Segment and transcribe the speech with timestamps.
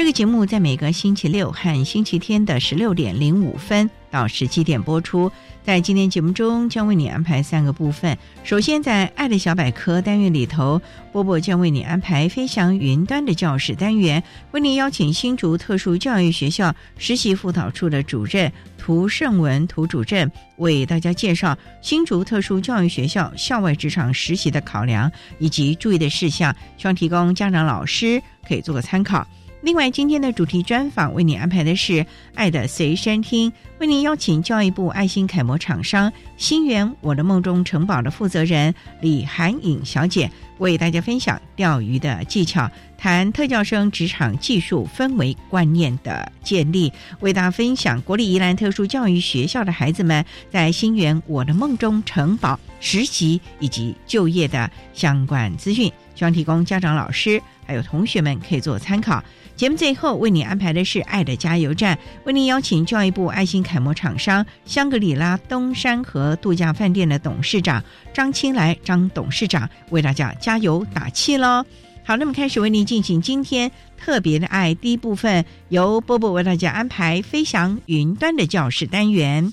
[0.00, 5.30] 这个节目在每个星期六和星期天的十六点零五分到十七点播出。
[5.62, 8.16] 在今天节目中，将为你安排三个部分。
[8.42, 10.80] 首先，在“爱的小百科”单元里头，
[11.12, 29.28] 波波将为你安排“飞翔云端”的教室单元，为你邀请新竹特殊教育学校实习辅导处的主任涂胜文涂主任，为大家介绍新竹特殊教育学校校外职场实习的考量以及注意的事项，希望提供家长、老师可以做个参考。
[29.62, 31.92] 另外，今天的主题专访为你安排的是
[32.34, 46.90] 《爱的随身听》，为您邀请教育部爱心楷模厂商新源我的梦中城堡的负责人李涵颖小姐，为大家分享钓鱼的技巧，谈特教生职场技术氛围观念的建立，
[47.20, 59.22] 为大家分享国立宜兰特殊教育学校的孩子们在新源我的梦中城堡实习以及就业的相关资讯，希望提供家长、老师还有同学们可以做参考。
[59.60, 61.94] 节目最后为你安排的是《爱的加油站》，
[62.24, 67.84] 为您邀请教育部爱心楷模厂商香格里拉东山河度假饭店的董事长
[68.14, 71.62] 张青来张董事长为大家加油打气喽！
[72.02, 79.52] 好，那么开始为您进行今天特别的爱第一部分，由波波为大家安排飞翔云端的教室单元。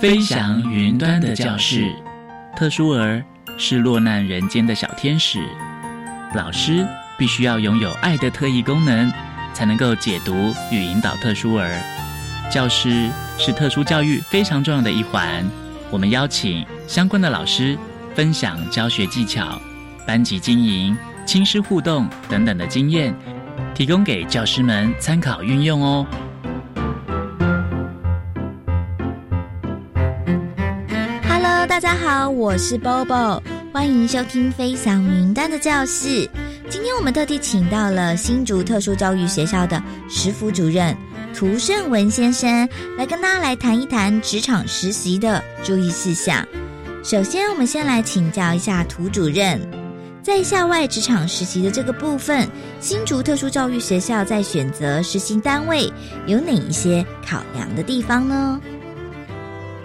[0.00, 1.94] 飞翔云端的教室，
[2.56, 3.22] 特殊儿
[3.58, 5.46] 是落难人间的小天使，
[6.34, 6.88] 老师
[7.18, 9.12] 必须要拥有爱的特异功能。
[9.52, 11.70] 才能够解读与引导特殊儿。
[12.50, 13.08] 教师
[13.38, 15.44] 是特殊教育非常重要的一环。
[15.90, 17.78] 我们邀请相关的老师
[18.14, 19.60] 分享教学技巧、
[20.06, 23.14] 班级经营、亲师互动等等的经验，
[23.74, 26.06] 提供给教师们参考运用哦。
[31.28, 33.40] Hello，大家好，我是 Bobo，
[33.72, 36.26] 欢迎收听《飞翔云端的教室》。
[36.68, 40.94] 今天我们特地请到了新竹特殊教育学校的实辅主任
[41.34, 42.68] 涂胜文先生，
[42.98, 46.46] 来跟大家来谈一谈职场实习的注意事项。
[47.02, 49.58] 首先，我们先来请教一下涂主任，
[50.22, 52.46] 在校外职场实习的这个部分，
[52.78, 55.90] 新竹特殊教育学校在选择实习单位
[56.26, 58.60] 有哪一些考量的地方呢？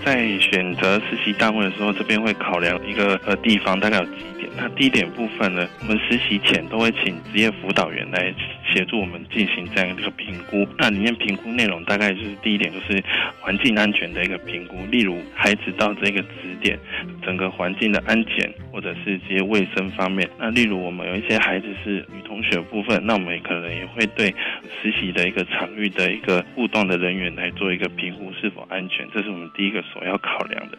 [0.08, 4.50] 在选择实习单位的时候，这边会考量一个呃地方，大概有几点。
[4.56, 8.34] 那第一点部分呢，我们实习前都会请职业辅导员来
[8.78, 10.68] 协助我们进行这样一个评估。
[10.78, 13.04] 那里面评估内容大概就是第一点就是
[13.40, 16.78] 环境安全的一个评估，例如孩子到这个指点，
[17.24, 20.30] 整个环境的安全或者是一些卫生方面。
[20.38, 24.28] 那例如我们有一些孩子是女同学部分，那我们可能也会对
[24.80, 29.84] 实习的一个场域的一个互动的人员来做一个评估是否安全，这是我们第一个。
[29.88, 30.78] 所要考量的，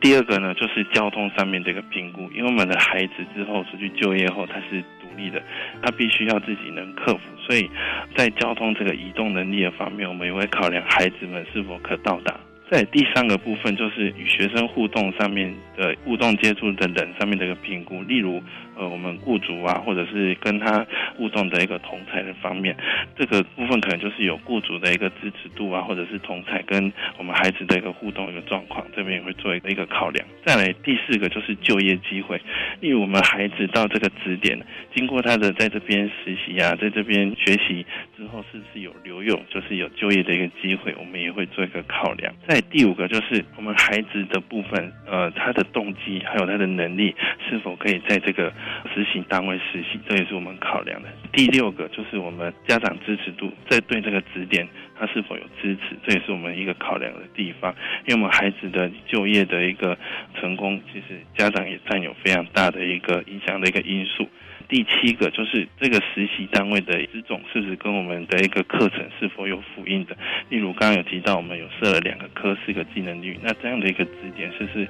[0.00, 4.82] 第二个呢，就是交通上面的一个评估，因为我们的孩子之后出去就业后，他是
[5.16, 5.42] 力的，
[5.82, 7.70] 他必须要自己能克服，所以
[8.16, 12.38] 在交通这个移动能力的方面，我们也会考量孩子们是否可到达。
[12.70, 18.42] 在第三个部分，就是与学生互动上面的互动接触的人上面的一个评估，例如。
[18.76, 20.86] 呃，我们雇主啊，或者是跟他
[21.16, 22.76] 互动的一个同才的方面，
[23.16, 30.26] 这个部分可能就是有雇主的一个支持度啊，或者是同才跟我们孩子的一个互动一个状况，这边也会做一个一个考量。
[30.44, 32.40] 再来第四个就是就业机会，
[32.80, 34.58] 例如我们孩子到这个指点，
[34.94, 37.84] 经过他的在这边实习啊，在这边学习
[38.16, 42.34] 之后，是不是有留用，就是有就业的一个机会，我们也会做一个考量。
[42.48, 47.14] 再第五个就是我们孩子的部分，呃，他的动机还有他的能力
[47.48, 48.52] 是否可以在这个
[48.94, 51.08] 执行单位实行，这也是我们考量的。
[51.32, 54.66] 第六个就是我们家长支持度，在对这个指点
[54.98, 57.74] 他是否有支持，这也是我们一个考量的地方。
[58.06, 59.96] 因为我们孩子的就业的一个
[60.40, 64.28] 成功，其实家长也占有非常大的一个影响的一个因素。
[64.68, 70.16] 第七个就是这个实习单位的职种是不是跟我们的一个课程是否有呼应的？
[70.48, 74.88] 例如刚刚有提到，我们有设了两个科，四个技能率，那这样的一个指点，是不是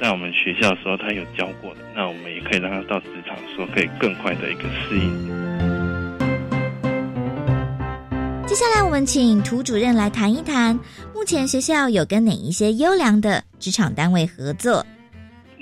[0.00, 1.80] 在我们学校的时候他有教过的？
[1.96, 5.34] 那我们也可以让他到职场说可以更快的一个适应。
[8.46, 10.78] 接下来我们请涂主任来谈一谈，
[11.14, 14.84] 目前学校有跟哪一些优良的职场单位合作？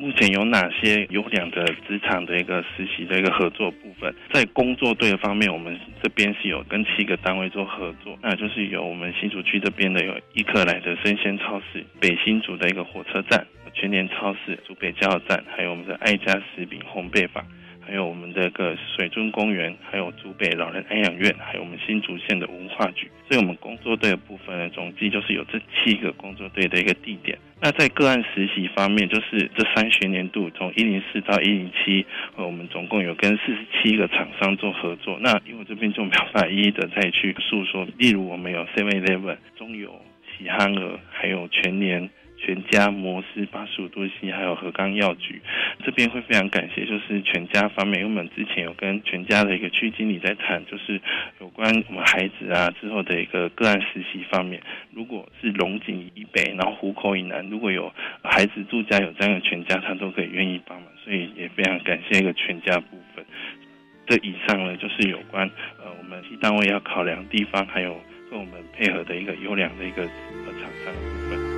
[0.02, 4.12] 目前有哪些优良的职场的一个实习的一个合作部分？
[4.32, 17.46] 在工作队的方面，我们这边是有跟七个单位做合作，那就是有我们新竹区这边的有伊客莱的生鲜超市、北新竹的一个火车站、全联超市、竹北加油站，还有我们的爱家食品烘焙坊。
[17.84, 23.10] 还有我们的个水尊公园，还有竹北老人安养院，还有我们新竹县的文化局。
[23.28, 27.38] 所以，我们工作队的部分呢，总计就是有这七个工作队的一个地点。
[27.60, 32.04] 那在个案实习方面，就是这三学年度从一零四到一零七，
[32.36, 35.18] 呃，我们总共有跟四十七个厂商做合作。
[35.20, 40.00] 那因为这边就没有办法一一的再去诉说，例如我们有 Seven Eleven、中油、
[40.36, 42.08] 喜憨儿，还有全年。
[42.44, 45.40] 全家、摩斯、八十五度 C，还有和钢药局，
[45.84, 51.00] 这边会非常感谢，就是全家方面，因为我们之前有跟全家的一个区经理在谈，就是
[51.40, 54.60] 有关我们孩子啊之后的一个个案实习方面，
[54.92, 57.92] 如果是龙井以北，然后湖口以南，如果有
[58.24, 63.24] 孩子住家有这样的全家，他都可以愿意帮忙，所以也非常感谢一个全家部分。
[64.04, 65.48] 这以上呢，就是有关
[65.78, 71.51] 呃我们系单位要考量地方，还有跟我们配合的一个优良的一个呃厂商的部分。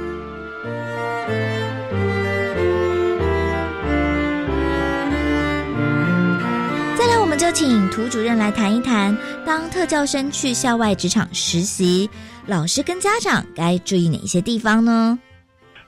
[7.55, 9.17] 请涂主任来谈一谈，
[9.47, 12.11] 当特教生去校外职场实习，
[12.49, 15.17] 老师跟家长该注意哪些地方呢？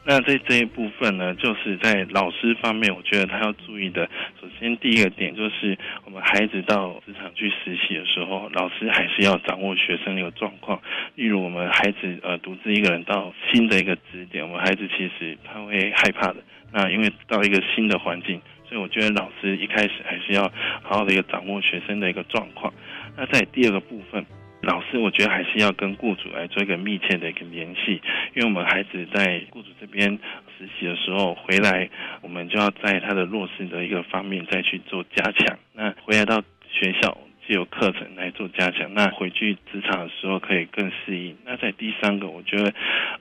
[0.05, 4.09] 那在这一部分呢，就是在老师方面，我觉得他要注意的，
[4.41, 10.81] 首先第一个点就是，我们孩子到职场去实习的时候，老师还是要掌握学生的一个状况。
[11.17, 16.37] 例如，我们孩子呃独自一个人到新的一个支点，我们孩子其实他会害怕的。
[16.73, 20.43] 那因为到一个新的环境，所以我觉得老师一开始还是要
[20.83, 22.73] 好好的一个掌握学生的一个状况。
[23.17, 24.25] 那在第二个部分。
[24.63, 28.01] 老师，我觉得还是要跟雇主来做一个密切的一个联系，
[28.35, 30.19] 因为我们孩子在雇主这边
[30.59, 31.89] 实习的时候回来，
[32.21, 35.57] 我们就要在他的弱势的一个方面再去做加强。
[35.73, 37.17] 那回来到学校。
[37.47, 41.37] 既有课程来做加强，那回去职场的时候可以更适应。
[41.45, 42.75] 那在第三个，我觉得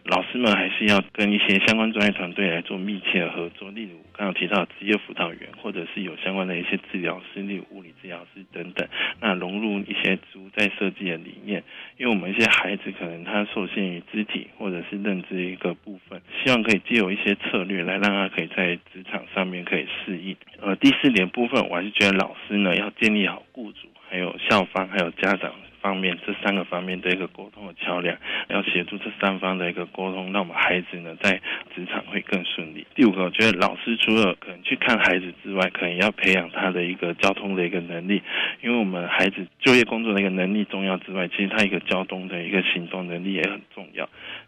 [0.06, 8.88] 老师们还是要跟一些相关专业团队来做密切的合作，例如刚刚提到职业辅导员，或者是有相关的一些治疗师，例如物理治疗师等等。
[9.22, 11.64] 那融入一些植物在设计的理念，
[11.98, 20.36] 因为我们一些孩子可能他受限于肢体或者是认知一个部分，希望可以借有一些策略来让他可以在职场上面可以适应。
[20.62, 23.88] 呃，第四点部分，我还是觉得老师呢要建立好雇主。
[24.16, 25.52] 还有校方，还有家长
[25.82, 28.18] 方面这三个方面的一个沟通的桥梁，
[28.48, 31.34] 要协助这三方的一个沟通，让我们孩子呢在
[31.76, 32.88] 职场会更顺利。
[32.96, 38.22] 第五个，我觉得老师除了可能去看孩子之外，可能要培养他的一个交通的一个能力，
[38.62, 44.08] 因为我们孩子就业工作的一个能力重要之外，其实他一个交通的一个行动能力也很重要。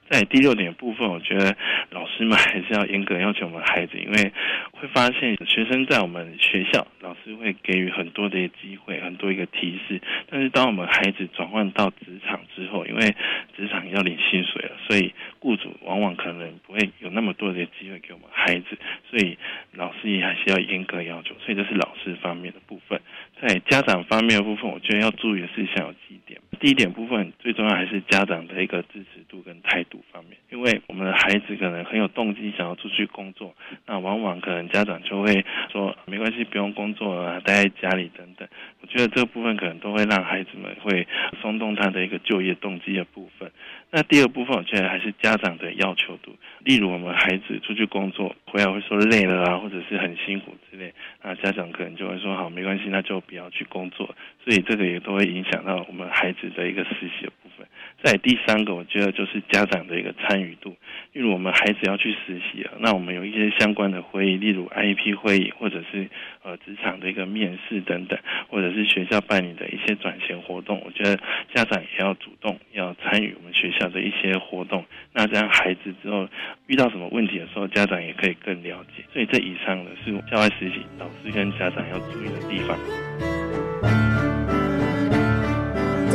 [0.09, 1.55] 在第六点部分，我觉得
[1.89, 4.31] 老师们还是要严格要求我们孩子，因为
[4.71, 10.01] 会发现学生在我们学校，老师会给予很多的机会，很多一个提示。
[10.29, 13.15] 但是当我们孩子转换到职场之后，因为
[13.55, 18.77] 职场要领薪水了，所以雇主往往可能不会有那么多的机会给我们孩子，
[19.09, 19.37] 所以
[19.73, 21.35] 老师也还是要严格要求。
[21.39, 22.99] 所以这是老师方面的部分。
[23.41, 26.39] 在家长方面的部分，我觉得要注意的事项有几点。
[26.59, 33.53] 第一点部分最重要还是家长的一个支持度跟态度方面，因为我们的孩子可能很有动机想要出去工作，
[33.85, 38.47] 那往往可能家长就会说没关系，不用工作了，待在家里等等。
[38.81, 41.07] 我觉得这个部分可能都会让孩子们会
[41.39, 43.51] 松动他的一个就业动机的部分。
[43.91, 50.91] 那第二部分，我觉得还是家长的要求度，例如我们孩子出去工作回来会说累了啊，或者是很辛苦之类，
[51.21, 54.15] 那家长可能就会说好，没关系，那就不要去工作。
[54.43, 57.67] 所以这个也都会影响到我们孩子的一个实习的部分。
[58.03, 60.69] 在第三个，我觉得就是家长的一个参与度，
[61.13, 66.07] 例如我们孩子要去实习了，那我们有一些相关的会议，例如 IEP 会议，或者是
[66.43, 68.17] 呃职场的一个面试等等，
[68.49, 71.17] 或者是学校办理的一些转型活动，我觉得
[71.53, 74.85] 家长也要主动要参与我们学校的一些活动。
[75.11, 76.27] 那这样孩子之后
[76.67, 79.03] 遇到什么问题的时候，家长也可以更了解。
[79.11, 83.36] 所以这以上呢是校外实习老师跟家长要注意的地方。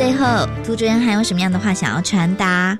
[0.03, 2.77] 最后，涂主任还有什么样的话想要传达？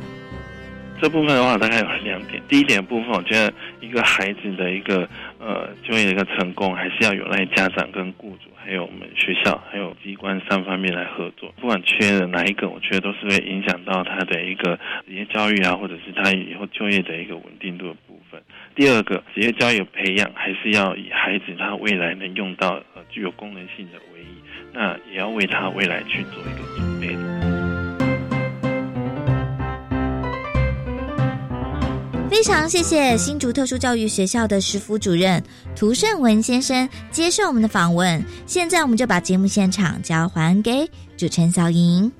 [1.01, 2.43] 这部分的话，大概有两点。
[2.49, 5.07] 第一点部分，我觉得一个孩子的一个
[5.39, 11.49] 呃就业的一个成功，还是要有赖家长跟雇主，还有我们学校，还有机关三方面来合作。
[11.61, 14.77] 不管缺了哪一个，我觉得都是会影响到他的一个
[15.07, 18.43] 职业教育啊，或者是他以后就业的一个稳定度的部分。
[18.75, 24.42] 第二个，职业教育培养还是要以孩子他未来能用到呃具有功能性的为宜，
[24.73, 27.15] 那也要为他未来去做一个准备。
[32.29, 35.41] 非常谢谢新竹特殊教育学校的师辅主任
[35.75, 38.21] 涂胜文先生接受我们的访问。
[38.45, 42.11] 现在我们就把节目现场交还给主持人小莹。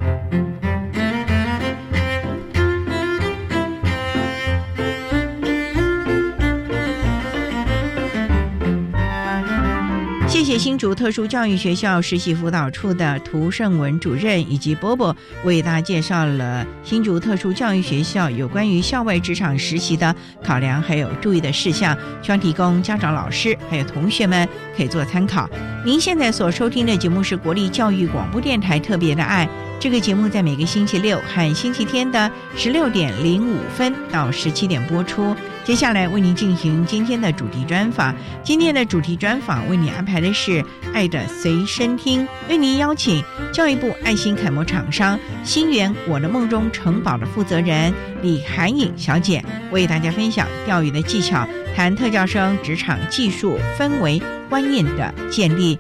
[10.44, 24.46] 谢谢新竹特殊教育学校实习辅导处的涂胜文主任以及波波为大家介绍了新竹特殊教育学校有关于校外职场实习的考量还有注意的事项，希望提供家长、老师还有同学们
[24.76, 25.50] 可以做参考。
[25.86, 29.48] 您现在所收听的节目是国立教育广播电台特别的爱。
[29.84, 35.36] 这个节目在每个星期六和星期天的十六点零五分到十七点播出。
[35.66, 38.16] 接下来为您进行今天的主题专访。
[38.46, 40.52] 今天的主题专访为您安排的是
[40.94, 43.22] 《爱的随身听》，为您邀请
[43.52, 55.78] 教育部爱心楷模厂商新源我的梦中城堡的负责人李涵颖小姐，为大家分享钓鱼的技巧，谈特教生职场技术氛围观念的建立。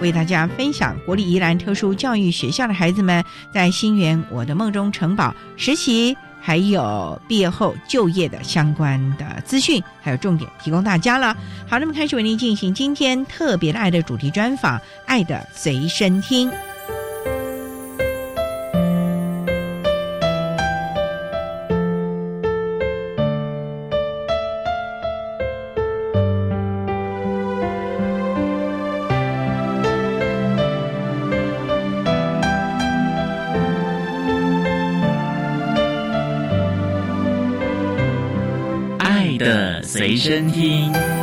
[0.00, 11.36] 为大家分享国立宜兰特殊教育学校的孩子们在新园我的梦中城堡实习，还有毕业后就业的相关的资讯，还有重点提供大家了。
[11.66, 16.50] 好，那么开始为您进行今天特别的爱的主题专访，《爱的随身听》。
[40.14, 41.13] 随身听。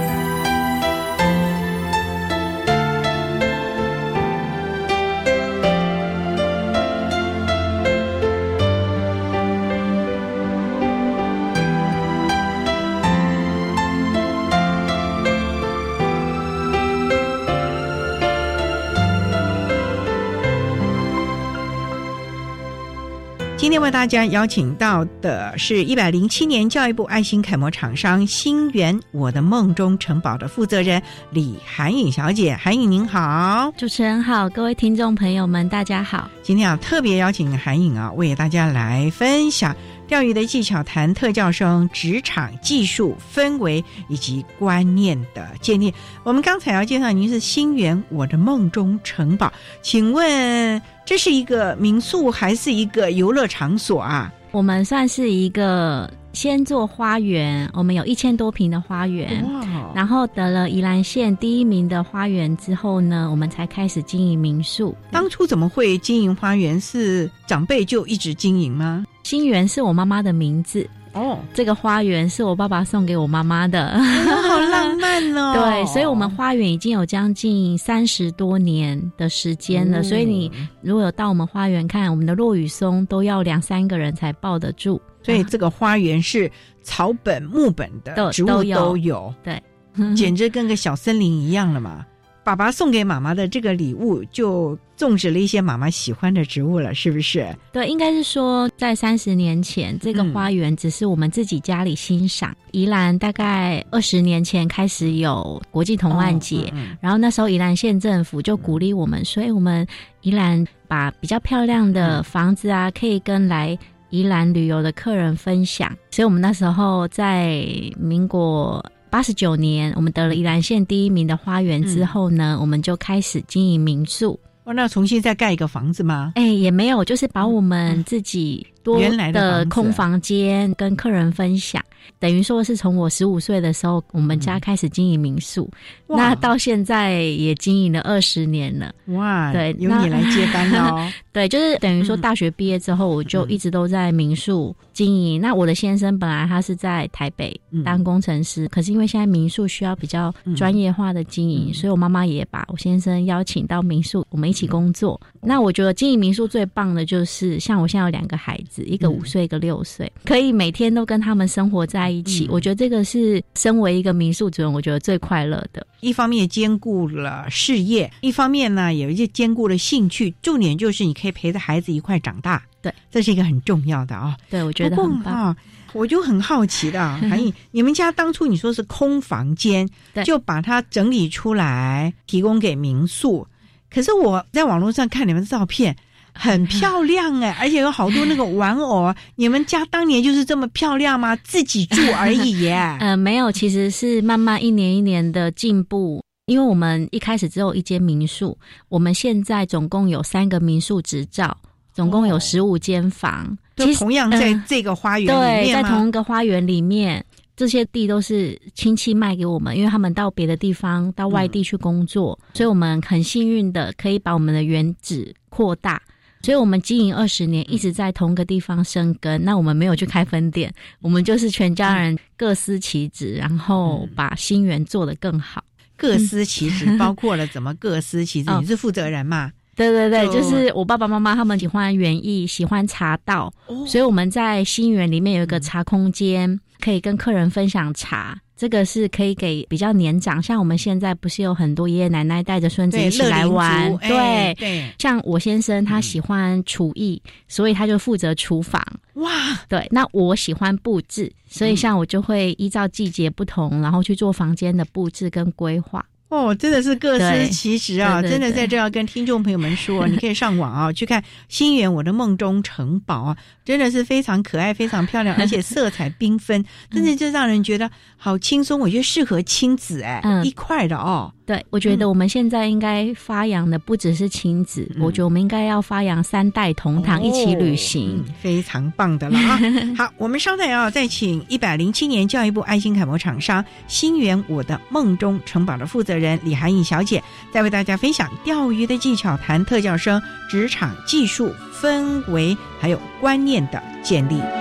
[23.92, 36.30] 为大家邀请到的是一百零七年教育部爱心楷模厂商新源我的梦中城堡的负责人李涵颖小姐，涵颖您好，主持人好，各位听众朋友们大家好。
[36.42, 39.76] 今天啊特别邀请涵颖啊为大家来分享
[40.08, 45.94] 钓鱼的技巧，谈特教生职场技术氛围以及观念的建立。
[46.24, 50.82] 我们刚才要介绍您是新源我的梦中城堡，请问。
[51.06, 54.32] 这是一个民宿还是一个游乐场所啊？
[54.52, 59.46] 我们算是一个先做花园，我们有一千多平的花园，
[59.94, 64.96] 然后得了宜兰县第一名的花园之后呢，我们才开始经营民宿。
[65.10, 66.80] 当初怎么会经营花园？
[66.80, 69.06] 是长辈就一直经营吗？
[69.24, 70.90] 新园是我妈妈的名字。
[71.14, 75.54] 哦，这个花园是我爸爸送给我妈妈的，好浪漫哦。
[75.60, 80.02] 对，所以我们花园已经有将近三十多年的时间了。
[80.04, 80.50] 所以你
[80.82, 85.02] 如果有到我们花园看，我们的落雨松都要两三个人才抱得住。
[85.22, 86.50] 所以这个花园是
[86.82, 89.62] 草本、木本的植物都有，对，
[90.16, 92.06] 简直跟个小森林一样了嘛。
[92.44, 97.48] 爸爸送给妈妈的这个礼物，就种植了一些妈妈喜欢的植物了，是不是？
[97.72, 102.56] 对，应该是说，在三十年前，这个花园只是我们自己家里欣赏。
[102.72, 109.86] 宜兰大概二十年前开始有国际童玩节，然后那时候宜兰县政府就鼓励我们，所以我们
[110.22, 113.78] 宜兰把比较漂亮的房子啊，可以跟来
[114.10, 115.96] 宜兰旅游的客人分享。
[116.10, 117.64] 所以我们那时候在
[117.98, 118.84] 民国。
[119.12, 124.40] 八十九年，我们得了宜兰县第一名的花园之后呢，我们就开始经营民宿。
[124.64, 126.32] 哦，那重新再盖一个房子吗？
[126.36, 131.84] 哎，也没有，就是把我们自己多原来的空房间跟客人分享，
[132.20, 135.70] 等于说是从我十五岁的时候，我们家开始经营民宿，
[136.08, 138.94] 那到现在也经营了二十年了。
[139.08, 141.12] 哇，对，由你来接单哦。
[141.34, 145.40] 对，就是等于说大学毕业之后，我就一直都在民宿经营。
[145.40, 155.20] 那我的先生本来他是在台北当工程师，可是因为现在民宿需要比较专业化的经营，所以我妈妈也把我先生邀请到民宿，我们一起工作。
[155.42, 162.48] 那我觉得经营民宿最棒的就是，像我现在有两个孩子，一个五岁，一个六岁，可以每天都跟他们生活在一起。
[162.50, 165.86] 我觉得这个是身为一个民宿主人，我觉得最快乐的。
[166.00, 170.34] 一方面兼顾了事业，一方面呢有一些兼顾了兴趣。
[170.42, 174.38] 重点就是你可以陪着孩子一块长大，对，这是一个很重要的啊。
[174.50, 175.56] 对，我觉得很棒。
[175.94, 179.86] 我就很好奇的， 韩颖，你们家当初你说是空房间，
[180.24, 183.46] 就把它整理出来提供给民宿。
[183.94, 185.94] 可是我在网络上看你们的照片，
[186.34, 189.14] 很漂亮哎， 而且有好多那个玩偶。
[189.36, 191.36] 你们家当年就是这么漂亮吗？
[191.38, 192.76] 自己住而已耶？
[193.00, 196.24] 呃，没有，其实是慢慢一年一年的进步。
[196.48, 198.58] 因为我们一开始只有一间民宿，
[198.90, 201.56] 我们现在总共有三个民宿执照，
[201.94, 203.58] 总共有十五间房。
[203.78, 207.24] 其实同样在这个花园里面，在同一个花园里面，
[207.56, 216.02] 这些地都是亲戚卖给我们，因为他们到别的地方、到外地去工作，所以我们很幸运的可以把我们的原址扩大。
[216.44, 219.44] 所以我们经营二十年，一直在同一个地方生根。
[219.44, 225.64] 那我们没有去开分店，我们就是全家人各司其职，然后把新园做得更好。
[225.96, 228.52] 各司其职，包括了怎么各司其职？
[228.60, 229.52] 你是负责人嘛？
[229.76, 233.52] 对对对，就是我爸爸妈妈他们喜欢园艺，喜欢茶道，
[233.88, 238.40] 所以我们在新园里面有一个茶空间，可以跟客人分享茶。
[238.62, 244.88] 这个是可以给比较年长，像我们现在不是有很多爷爷奶奶带着孙子一起来玩，对对。
[245.00, 248.80] 像我先生他喜欢厨艺，所以他就负责厨房。
[249.16, 249.32] 哇，
[249.68, 249.88] 对。
[249.90, 256.06] 那我喜欢布置，所以像我就会依照季节不同，然后去做房间的布置跟规划。
[256.32, 258.22] 哦，真的是各司其职啊！
[258.22, 268.80] 真的在这要跟听众朋友们说， 你可以上网啊去看《心远我的梦中城堡》啊，真的是非常可爱、非常漂亮，而且色彩缤纷， 真的就让人觉得好轻松。
[268.80, 271.34] 我觉得适合亲子哎一块的哦。
[271.52, 279.60] 对，我觉得我们现在应该发扬的不只是亲子，我觉得我们应该要发扬三代同堂一起旅行，非常棒的了啊！
[279.98, 294.61] 好，我们稍待啊，再请一百零七年教育部爱心楷模厂商新源我的梦中城堡的负责人李涵颖小姐，再为大家分享钓鱼的技巧，谈特教生职场技术氛围还有观念的建立。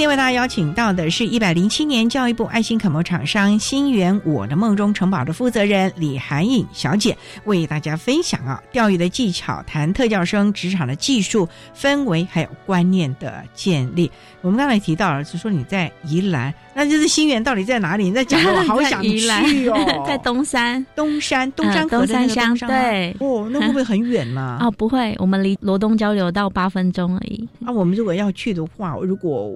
[0.00, 14.10] 天为大家邀请到的是一百零七年教育部爱心楷模厂商新源我的梦中城堡的负责人李涵颖小姐，为大家分享啊钓鱼的技巧，谈特教生职场的技术氛围，还有观念的建立。
[14.40, 18.04] 我们刚才提到了，是说你在宜兰，那就是新源到底在哪里？
[18.04, 24.56] 你在讲，我好想去哦，在东山，东山东山东山乡，对，哦，那会不会很远呢？
[24.62, 27.46] 哦，不会，我们离罗东交流到八分钟而已。
[27.58, 29.52] 那我们如果要去的话，如果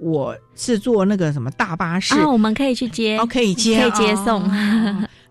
[0.00, 4.42] 我是坐那个什么大巴士，啊，我们可以去接，哦，可以接，可以接送。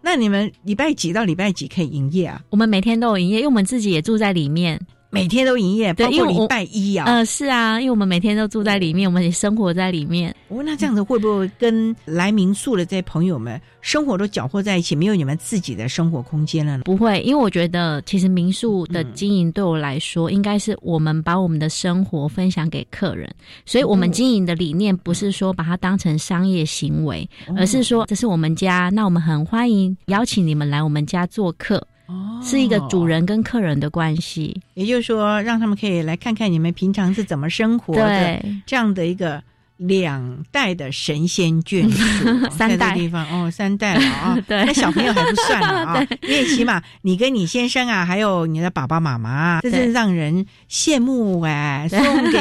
[0.01, 2.41] 那你们礼拜几到礼拜几可以营业啊？
[2.51, 4.79] 我们每天都有营业，因为我们自己也住在里面。
[5.09, 7.05] 每天都营业，包括礼拜一啊。
[7.05, 10.35] 呃，是啊，因为我们每天都住在里面，我们也生活在里面。
[10.49, 16.83] 哦，那这样子会不会跟来民宿的这些朋友们生活都搅和在一起，没有你们自己的生活空间了呢？
[16.83, 23.33] 不会，因为我觉得其实民宿的经营对我来说，应该是我们把我们的生活分享给客人，
[23.65, 31.85] 所以我们经营的理念不是说把它当成商业行为，而是说这是我们家，那我们很欢迎邀请你们来我们家做客。
[32.07, 39.43] 哦，是一个主人跟客人的关系，也就是说，让他们可以来看看你们平常是怎么生活的，这样的一个。
[39.77, 44.37] 两代的神仙眷属， 三代地方哦，三代了啊！
[44.47, 51.87] 对，那小朋友还不算了 啊，因为起码你跟你先生啊，还有你的爸爸妈妈，这是让人羡慕哎！
[51.89, 51.99] 送
[52.31, 52.39] 给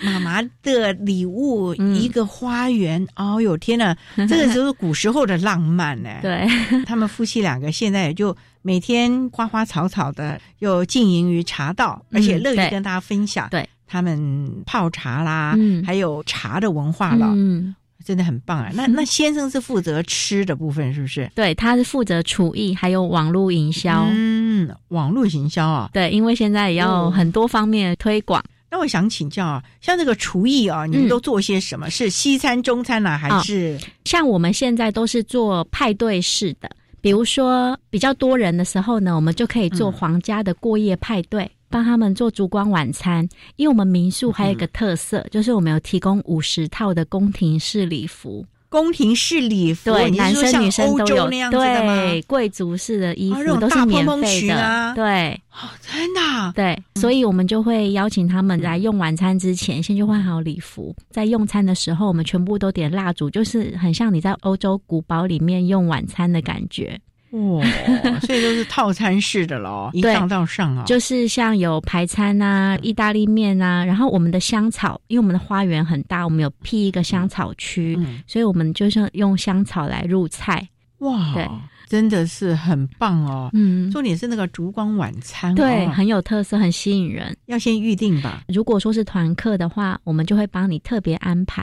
[0.00, 6.10] 妈妈的礼物一个花园，哦哟天呐，这个就是古时候的浪漫呢。
[6.20, 6.48] 对，
[6.84, 13.48] 他们夫妻两个现在也就每天花花草草的，又经营于茶道，而且乐于跟大家分享。
[13.50, 13.68] 对。
[13.92, 18.70] 他们泡茶啦，还有茶的文化了，嗯，真的很棒啊。
[18.72, 21.30] 那那先生是负责吃的部分，是不是？
[21.34, 24.06] 对，他是负责厨艺，还有网络营销。
[24.08, 28.42] 嗯，网络营销啊，对，因为现在也要很多方面推广。
[28.70, 31.90] 那我想请教啊，像这个厨艺啊，你们都做些什么？
[31.90, 36.70] 是西餐、中餐呢，还是像我们现在都是做派对式的？
[37.02, 41.50] 比如说比较多人的时候呢，我们就可以做皇家的过夜派对。
[41.72, 48.44] 帮他们做烛光晚餐，因为我们民宿还有一个特色，就是我们有提供五十套的宫廷式礼服。
[48.68, 54.92] 宫廷式礼服，对，男生女生都有对，贵族式的衣服都是免费的。
[54.94, 55.38] 对，
[55.82, 56.52] 真的。
[56.54, 66.98] 对，所以我们就会邀请他们来用晚餐之前，先去换好礼服，在用餐的时候，我们全部都点蜡烛，就是很像你在欧洲古堡里面用晚餐的感觉。
[67.32, 67.64] 哇，
[68.26, 80.68] 所以都是套餐式的喽，一上到上啊，就是像有排餐啊、意大利面啊，然后我们的香草，因为我们的花园很大，我们有辟一个香草区，所以我们就是用香草来入菜。
[80.98, 81.48] 哇，对，
[81.88, 83.48] 真的是很棒哦。
[83.54, 87.34] 嗯，重点是那个烛光晚餐，对，很有特色，很吸引人。
[87.46, 88.44] 要先预定吧。
[88.46, 91.62] 如果说是团客的话，我们就会帮你特别安排；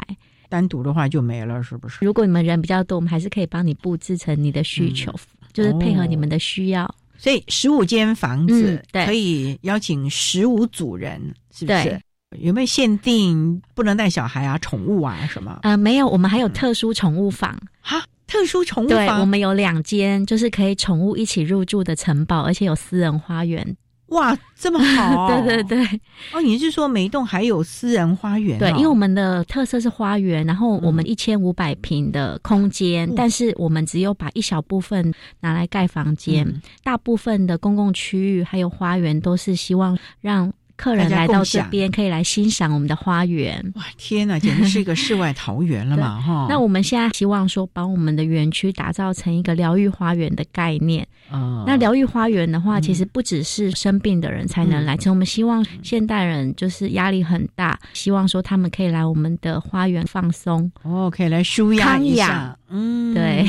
[0.49, 2.03] 单独的话就没了，是不是？
[2.03, 5.13] 如果你们人比较多，我们还是可以帮你布置成你的需求。
[5.53, 11.99] 就是配合你们的需要，所以十五间房子可以邀请十五组人，是不是？
[12.37, 15.59] 有没有限定不能带小孩啊、宠物啊什么？
[15.63, 17.59] 呃，没有，我们还有特殊宠物房。
[17.81, 23.75] 哈，特殊宠物房，我们有两间，就是可以宠物一起入住的城堡，而且有私人花园。
[24.09, 25.27] 哇，这么好！
[25.43, 26.01] 对对对，
[26.33, 28.57] 哦，你是说每一栋还有私人花园？
[28.57, 40.51] 对，因为我们的特色是花园，然后我们一千五百平的空间，但是我们只有把一小部分拿来盖房间，大部分的公共区域还有花园都是希望让。
[40.79, 43.61] 客人来到这边可以来欣赏我们的花园。
[43.75, 46.17] 哇，天哪，简直是一个世外桃源了嘛！
[46.25, 51.05] 哈，那我们现在希望说，把我们的园区打造成一个疗愈花园的概念。
[51.29, 60.71] 啊，那疗愈花园的话，其实不只是生病的人才能来，其实我们希望现代人就是压力很大，希望说他们可以来我们的花园放松。
[60.83, 62.57] 哦，可以来舒压一下。
[62.69, 63.45] 嗯，对。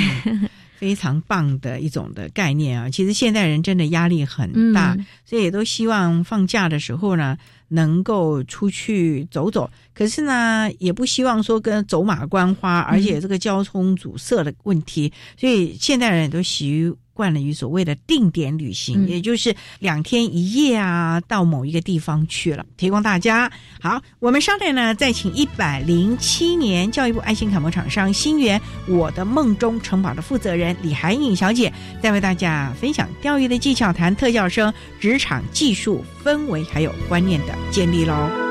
[0.81, 2.89] 非常棒的一种的概念啊！
[2.89, 7.37] 其实现代人真的压力很大，所以也都希望放假的时候呢，
[7.69, 9.71] 能够出去走走。
[9.93, 16.91] 可是呢，也不希望说跟走马观花，而且这个交通阻塞的问题，所以现代人也都习于。
[17.13, 23.51] 惯了于所谓的定点旅行，也就是两天一夜啊，到某一个地方去了，提供大家。
[23.81, 38.50] 好，我们稍待呢，再请一百零七年教育部爱心楷模厂商新源我的梦中城堡的负责人李涵颖小姐，再为大家分享钓鱼的技巧，谈特教生职场技术氛围还有观念的建立喽。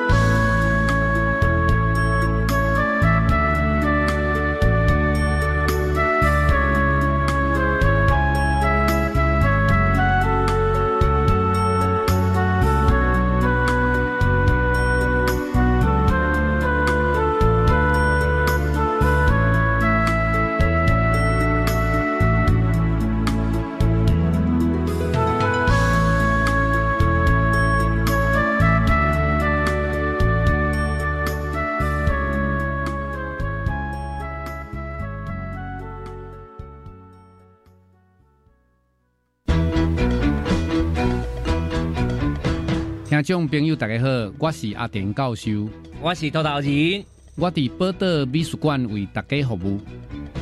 [43.29, 44.07] 众朋友大家好，
[44.39, 45.69] 我是阿田教授，
[46.01, 49.79] 我是陶陶人，我伫宝岛美术馆为大家服务。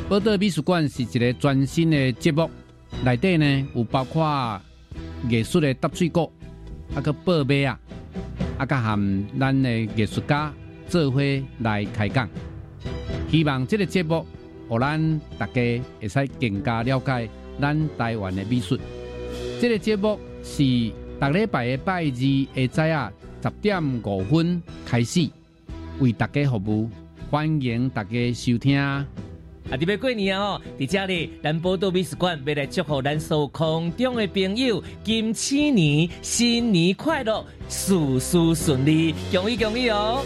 [0.08, 2.50] 宝岛美术馆是一个全新的节目，
[3.04, 4.62] 内底呢有包括
[5.30, 6.32] 艺术的搭水果，
[6.96, 7.78] 啊个报马啊，
[8.58, 10.54] 啊个含咱的艺术家
[10.88, 11.20] 做伙
[11.60, 12.30] 来开讲。
[13.30, 14.26] 希望这个节目，
[14.70, 18.80] 互咱大家会使更加了解咱台湾的美术。
[19.60, 20.64] 这个节目是
[21.20, 25.28] 逐礼拜的拜二下早啊十点五分开始，
[26.00, 26.90] 为大家服务，
[27.32, 28.78] 欢迎大家收听。
[28.78, 29.04] 啊！
[29.72, 40.24] 特别过年哦，伫这里咱宝岛美术馆要来祝福咱所有空中的朋友，金七年新年快乐，事事顺利，恭喜恭喜哦！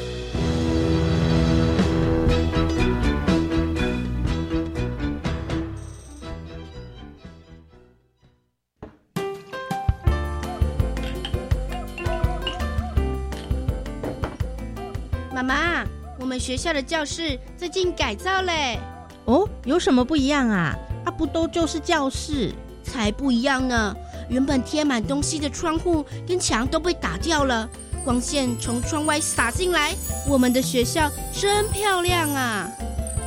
[16.31, 18.79] 们学校的教室最近改造嘞。
[19.25, 20.73] 哦，有什么不一样啊？
[21.03, 22.53] 啊，不都就是教室？
[22.83, 23.93] 才不一样呢！
[24.29, 27.69] 原本贴满东西的窗户跟墙都被打掉了，
[28.05, 29.93] 光线从窗外洒进来，
[30.25, 32.71] 我们的学校真漂亮啊！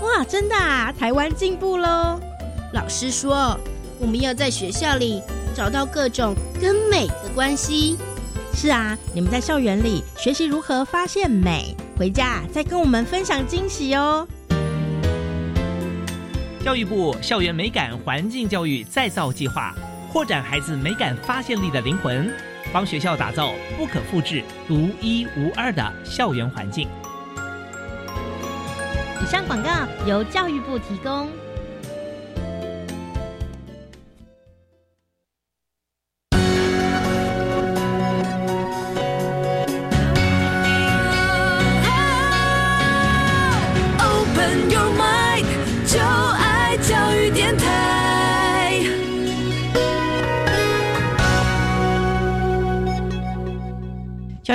[0.00, 0.90] 哇，真的啊！
[0.98, 2.18] 台湾进步喽！
[2.72, 3.54] 老师说，
[4.00, 5.22] 我们要在学校里
[5.54, 7.98] 找到各种跟美的关系。
[8.54, 14.26] 是啊，你们在校园里学习如何发现美，回家再跟我们分享惊喜哦。
[16.64, 19.74] 教育部校园美感环境教育再造计划，
[20.12, 22.32] 扩展孩子美感发现力的灵魂，
[22.72, 26.88] 帮学校打造不可复制、独一无二的校园环境。
[29.22, 29.70] 以上广告
[30.06, 31.28] 由教育部提供。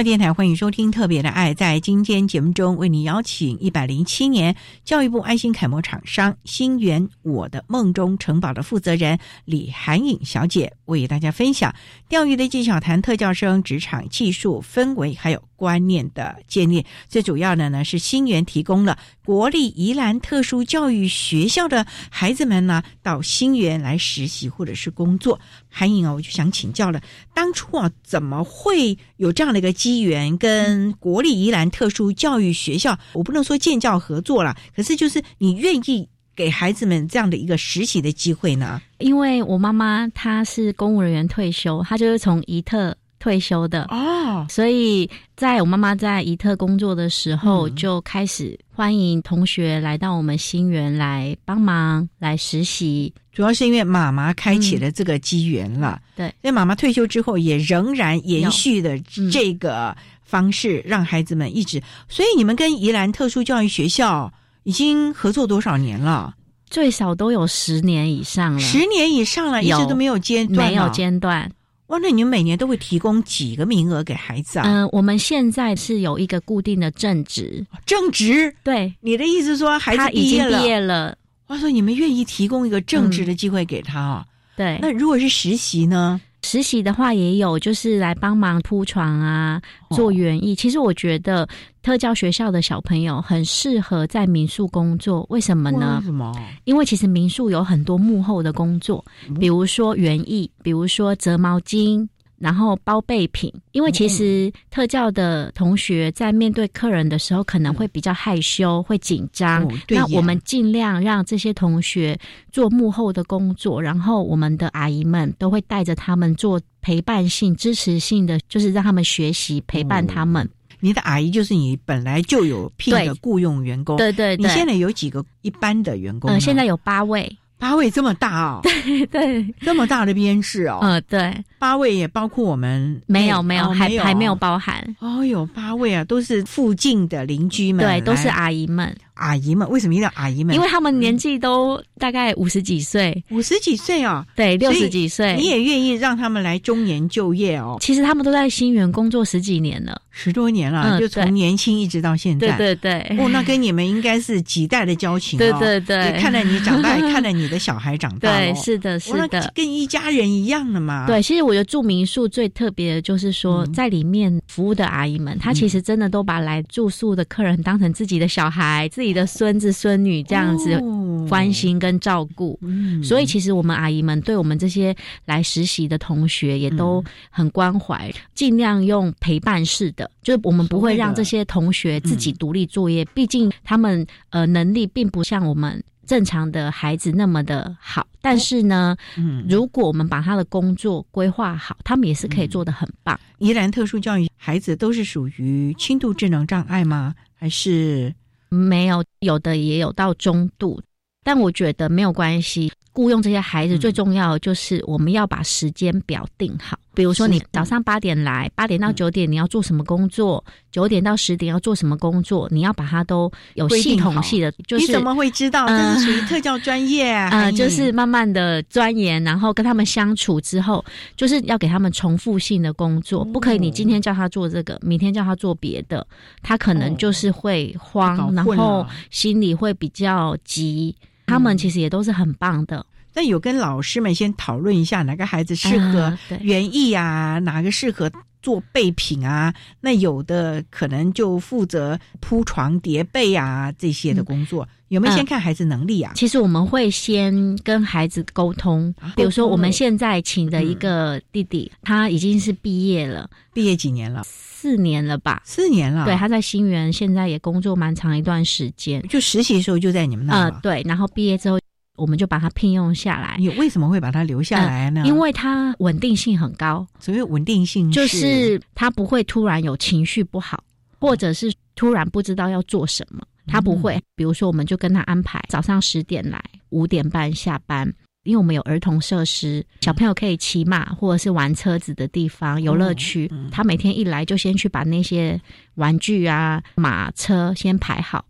[0.04, 1.54] 电台欢迎收听《特别的爱》。
[1.56, 11.76] 在今天节目中，为你邀请一百零七年教育部爱心楷模厂商新源我的梦中城堡的负责人李涵颖小姐，为大家分享
[12.08, 15.49] 钓鱼的技巧，谈特教生职场技术氛围，还有。
[15.60, 25.38] 观念的建立，最主要的呢是新源提供了国立宜兰特殊教育学校的孩子们呢到新源来实习或者是工作。
[25.68, 27.02] 韩颖啊，我就想请教了，
[27.34, 38.82] 当初啊怎么会有这样的一个机缘，跟国立宜兰特殊教育学校，我不能说建教合作了，可是就是你愿意给孩子们这样的一个实习的机会呢？
[39.00, 42.96] 因为我妈妈她是公务人员退休，她就是从宜特。
[43.20, 53.14] 退休的哦，所以在我妈妈在怡特工作的时候，就开始欢迎同学来到我们新园来帮忙来实习。
[53.32, 59.00] 主要是因为妈妈开启了这个机缘了，对，那妈妈退休之后也仍然延续的
[59.32, 61.82] 这个方式，让孩子们一直。
[62.08, 66.34] 所以你们跟宜兰特殊教育学校已经合作多少年了？
[66.70, 71.50] 最少都有十年以上了，十年以上了，一直都没有间断，没有间断。
[71.90, 74.66] 哇，那你们每年都会提供几个名额给孩子啊？
[74.66, 78.56] 嗯，我们现在是有一个固定的正职，正职。
[78.64, 84.26] 对，你的意思说孩子已经毕业了，话说你们愿意提供一个正职的机会给他啊？
[84.56, 84.78] 对。
[84.82, 86.22] 那如果是实习呢？
[86.42, 90.56] 实习的话也有，就是来帮忙铺床啊，做园艺。
[90.56, 91.48] 其实我觉得
[91.84, 95.98] 特教学校的小朋友很适合在民宿工作，为什么呢？
[96.00, 96.34] 为什么？
[96.64, 99.04] 因为其实民宿有很多幕后的工作，
[99.40, 102.08] 比如说园艺，比如说折毛巾。
[102.40, 109.68] 然后包备品，因为其实特教的同学在面对客人的时候，可能会比较害羞、会紧张。
[109.90, 112.18] 那我们尽量让这些同学
[112.52, 120.50] 做幕后的工作，然后我们的阿姨们都会带着他们做陪伴性、支持性的，就是让他们学习、陪伴他们。
[120.80, 124.38] 你的阿姨就是你本来就有聘的雇佣员工，对对。
[124.38, 126.32] 你现在有几个一般的员工？
[126.32, 127.30] 嗯，现在有八位。
[127.60, 134.82] 八位这么大哦，对对，这么大的编制哦，嗯对，八位也包括我们没有没有还还没有包含。
[135.00, 140.56] 哦，有八位啊，都是附近的邻居们，对，都是阿姨们阿姨们，为什么一定要阿姨们？
[140.56, 147.78] 因为他们年纪都大概五十几岁，五十几岁哦，对，六十几岁，你也愿意让他们来中年就业哦？
[147.82, 152.56] 其实他们都在新园工作十几年了，十多年了，就从年轻一直到现在。
[152.58, 155.38] 对对对，哦，那跟你们应该是几代的交情。
[155.38, 158.38] 对对对，也看着你长大， 也看着你的小孩长大。
[158.38, 161.06] 对，是的，是的，跟一家人一样的嘛。
[161.06, 170.80] 对，其实我觉得住民宿最特别的就是说，在里面服务的阿姨们，她其实真的都把来住宿的客人当成自己的小孩、自己的孙子孙女这样子
[171.28, 172.58] 关心跟照顾。
[172.62, 174.96] 嗯，所以其实我们阿姨们对我们这些
[175.26, 185.84] 来实习的同学也都很关怀，尽量用陪伴式的，就是我们不会让这些同学自己独立作业，毕竟他们呃能力并不像我们。
[186.06, 193.20] 正常的孩子那么的好，但是呢，嗯，如果我们把他的工作规划好，他们也是可以做的很棒。
[193.38, 197.14] 宜兰特殊教育孩子都是属于轻度智能障碍吗？
[197.36, 198.12] 还是
[198.50, 199.04] 没有？
[199.20, 200.82] 有的也有到中度，
[201.24, 202.72] 但我觉得没有关系。
[203.00, 206.78] 雇佣这些孩子最重要的就是我们要把时间表定好。
[206.94, 210.44] 比如说，你早上八点来，八点到九点你要做什么工作？
[210.70, 212.46] 九点到十点要做什么工作？
[212.52, 214.52] 你要把它都有系统性的。
[214.68, 215.66] 就是你怎么会知道？
[215.66, 217.50] 这是属于特教专业 啊！
[217.54, 220.84] 就是慢慢的钻研，然后跟他们相处之后，
[221.16, 226.06] 就是要给他们重复性的工作，不可以你今天叫他做这个，明天叫他做别的，
[226.42, 230.94] 他可能就是会慌，然后心里会比较急。
[231.26, 232.84] 他们其实也都是很棒的。
[233.14, 239.54] 那有跟老师们先讨论一下哪个孩子适合园艺啊，哪个适合做备品啊？
[239.82, 246.14] 那有的可能就负责铺床叠被啊这些的工作，有没有先看孩子能力啊？
[246.16, 254.24] 其实我们会先跟孩子沟通，比如说我们现在请的一个弟弟，他已经是毕业了，毕业几年了？
[254.24, 255.42] 四年了吧？
[255.44, 256.06] 四年了。
[256.06, 260.34] 对，他在新园现在也工作蛮长一段时间，就实习的时候就在你们那。
[260.34, 261.60] 呃，对，然后毕业之后。
[262.00, 263.36] 我们就把它聘用下来。
[263.38, 265.04] 你为什么会把它留下来呢？
[265.06, 266.88] 因为它稳定性很高。
[267.00, 270.64] 所谓稳定性，就是他不会突然有情绪不好，
[271.00, 273.22] 或者是突然不知道要做什么。
[273.46, 274.02] 他不会。
[274.16, 277.92] 比如说，我们就跟他安排早上十点来，五点半下班。
[278.24, 283.32] 因为我们有儿童设施，小朋友可以骑马或者是玩车子的地方、游乐区。
[283.52, 285.40] 他每天一来就先去把那些
[285.76, 288.24] 玩具啊、马车先排好，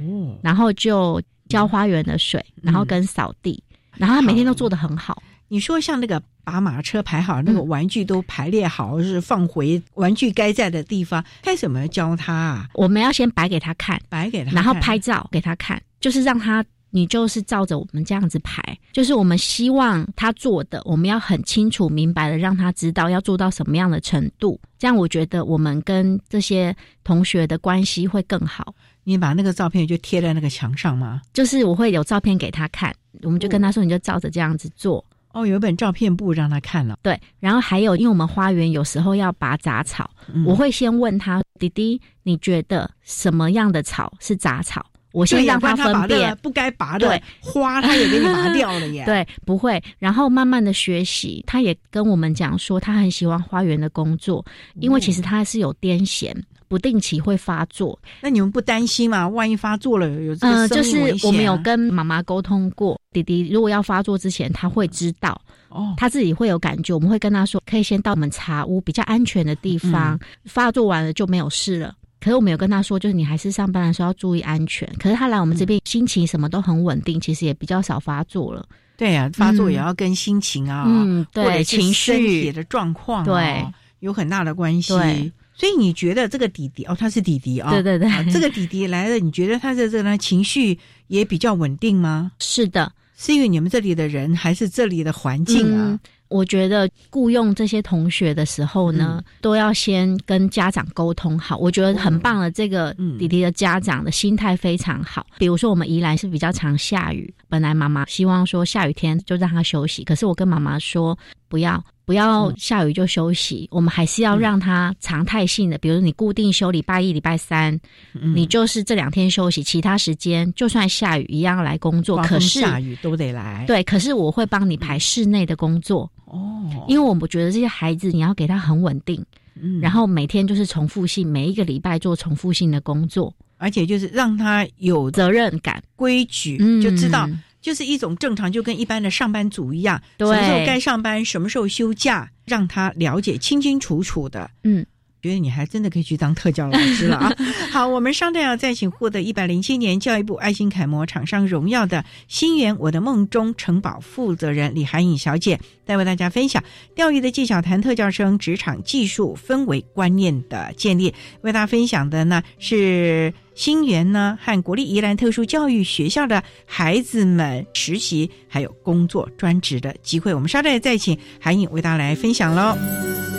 [0.00, 1.20] 哦，然后就。
[1.54, 3.62] 浇花园的水，然后跟扫地，
[3.96, 5.22] 然后他每天都做的很好。
[5.46, 11.24] 你说像那个把马车排好，那个玩具都排列好，是放回玩具该在的地方。
[11.42, 18.60] 开始我们要教他啊，我们要先摆给他看，摆给他，然后拍照给他看，就是让他你就是照着我们这样子排，
[18.92, 24.58] 就是我们希望他做的，我们要很清楚明白的让他知道要做到什么样的程度。
[24.78, 28.74] 这样我觉得我们跟这些同学的关系会更好。
[29.04, 31.22] 你把那个照片就贴在那个墙上吗？
[31.32, 35.04] 就是我会有照片给他看，我们就跟他说，你就照着这样子做。
[35.32, 36.98] 哦，有一本照片簿让他看了。
[37.02, 40.08] 对，然后还有，因为我们花园有时候要拔杂草，
[40.46, 44.84] 我会先问他，弟弟，你觉得什么样的草是杂草？
[45.10, 49.04] 我先让他分辨，不该拔的花，他也给你拔掉了耶。
[49.06, 54.44] 对，不会，然后慢慢的学习，他也跟我们讲说，他很喜欢花园的工作，
[54.80, 56.32] 因为其实他是有癫痫。
[56.74, 59.28] 不定期会发作，那你们不担心吗？
[59.28, 66.92] 万一发作了，有这个就是我们有跟妈妈沟通过，弟弟如果要发作之前，他会知道哦，他自己会有感觉。
[66.92, 71.94] 我们会跟他说，可以先到我们茶屋比较安全的地方，发作完了就没有事了。
[72.20, 74.92] 可是我们有跟他说，就是你还是上班的时候要注意安全。
[74.98, 78.66] 可是他来我们这边，心情什么都很稳定，其实也比较少发作了。
[78.96, 83.64] 对呀，发作也要跟心情啊，嗯，对，情绪的状况对
[84.00, 85.32] 有很大的关系。
[85.56, 92.32] 所以你觉得这个弟弟哦，他是弟弟啊，对对对，这个弟弟来了，你觉得他的这个情绪也比较稳定吗？
[92.40, 95.98] 是的，是因为你们这里的人还是这里的环境啊？
[96.28, 101.56] 我觉得雇佣这些同学的时候呢，都要先跟家长沟通好。
[101.58, 105.24] 我觉得很棒的，这个弟弟的家长的心态非常好。
[105.38, 111.16] 比如说，我们宜兰是比较常下雨，本来妈妈希望说下雨天就让他休息，可是我跟妈妈说
[111.48, 111.80] 不要。
[112.04, 117.78] 不要下雨就休息，我们还是要让他常态性的，比如你固定休礼拜一、礼拜三，
[118.12, 122.18] 你就是这两天休息，其他时间就算下雨一样来工作。
[122.22, 123.64] 可是下雨都得来。
[123.66, 126.10] 对，可是我会帮你排室内的工作。
[126.26, 129.24] 哦，因为我们觉得这些孩子你要给他很稳定，
[129.54, 137.28] 嗯，然后每天就是重复性，每一个礼拜做重复性的工作，而且就是让他有责任感、规矩，就知道。
[137.64, 144.50] 就是一种正常，就跟一般的上班族一样，什么时候该上班，什么时候休假，让他了解清清楚楚的。
[144.64, 144.84] 嗯，
[145.24, 147.32] 觉得你还真的可以去当特教老师了啊！
[147.72, 156.62] 好，我们稍待要再请获得一百零七年教育部爱心楷模厂商荣耀的新源我的梦中城堡负责人李涵颖小姐，再为大家分享
[156.94, 161.14] 钓鱼的技巧，谈特教生职场技术氛围观念的建立。
[161.40, 170.34] 为大家分享的呢是新源呢和国立宜兰特殊教育学校的孩子们实习还有工作专职的机会。
[170.34, 173.33] 我们稍待再请涵颖为大家来分享喽。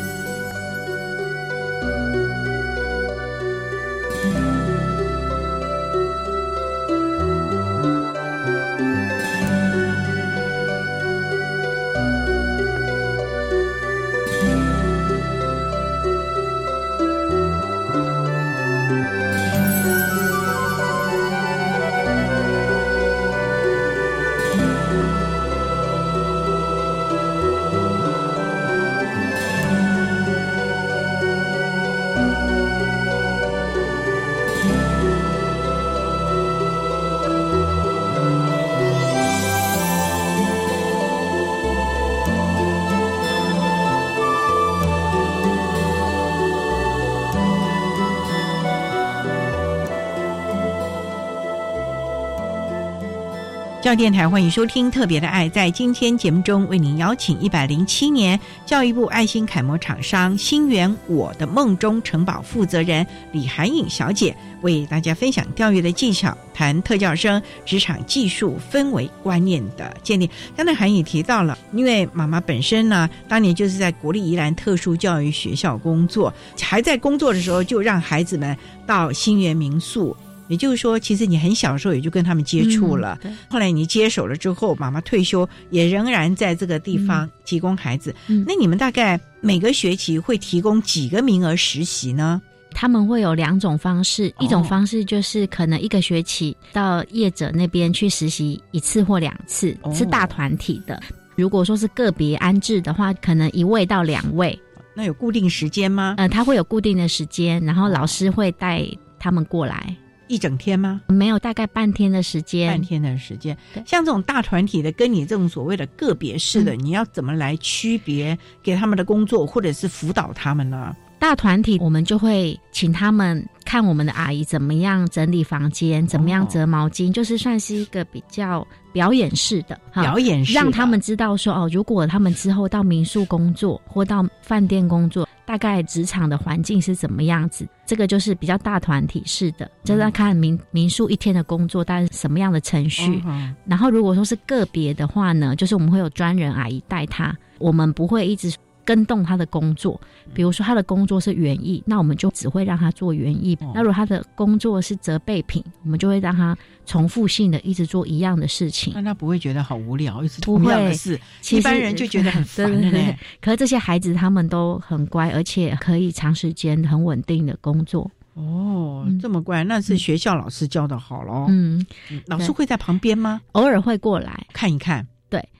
[53.85, 55.47] 教电台欢迎收听《特别的爱》。
[55.51, 70.27] 在今天节目中，为您邀请一百零七年教育部爱心楷模厂商新源我的梦中城堡负责人李涵颖小姐，为大家分享钓鱼的技巧，谈特教生职场技术氛围观念的建立。
[70.57, 78.57] 刚才涵颖提到了，因为妈妈本身呢，当年就是在国立宜兰特殊教育学校工作，还在工作的时候，就让孩子们
[78.87, 80.17] 到新源民宿。
[80.47, 83.17] 也就是说，其实你很小的时候也就跟他们接触了。
[83.49, 88.13] 后来你接手了之后，妈妈退休也仍然在这个地方提供孩子。
[88.45, 92.41] 那你们大概每个学期会提供几个名额实习呢？
[92.77, 101.01] 他们会有两种方式，一种方式就是可能一个学期到业者那边去实习一次或两次，是大团体的。
[101.37, 104.57] 如果说是个别安置的话，可能一位到两位。
[104.93, 106.15] 那有固定时间吗？
[106.17, 108.85] 呃，他会有固定的时间，然后老师会带
[109.17, 109.95] 他们过来。
[110.27, 111.01] 一整天吗？
[111.07, 112.69] 没有，大概半天的时间。
[112.69, 113.55] 半天的时间，
[113.85, 120.95] 像这种大团体的，跟你这种所谓的个别式的，你要怎么来区别给他们的工作，或者是辅导他们呢？
[121.17, 135.27] 大团体，我们就会请他们看我们的阿姨怎么样整理房间，怎么样折毛巾，就是算是一个比较表演式的表演式，让他们知道说哦，如果他们之后到民宿工作或到饭店工作。
[135.45, 137.67] 大概职场的环境是怎么样子？
[137.85, 143.23] 这个就是比较大团体式的，就是要看民民宿一天的工作大概什么样的程序。
[143.65, 148.51] 然后如果说是个别的话呢，就是我们会有专人阿姨带他，我们不会一直。
[148.85, 149.99] 跟动他的工作，
[150.33, 153.57] 比如说他的工作是园艺，那我们就只会让他做园艺。
[153.73, 156.55] 那如果他的工作是折备品，我们就会让他
[156.85, 158.93] 重复性的一直做一样的事情。
[158.95, 161.19] 那他不会觉得好无聊，一直同样的事，
[161.51, 168.09] 一般人就觉得很 烦对可是这些孩子他们都很乖，而且可以长时间很稳定的工作。
[168.35, 171.45] 哦，这么乖，那是学校老师教的好喽。
[171.47, 171.85] 嗯，
[172.27, 173.41] 老师会在旁边吗？
[173.53, 175.07] 偶尔会过来看一看。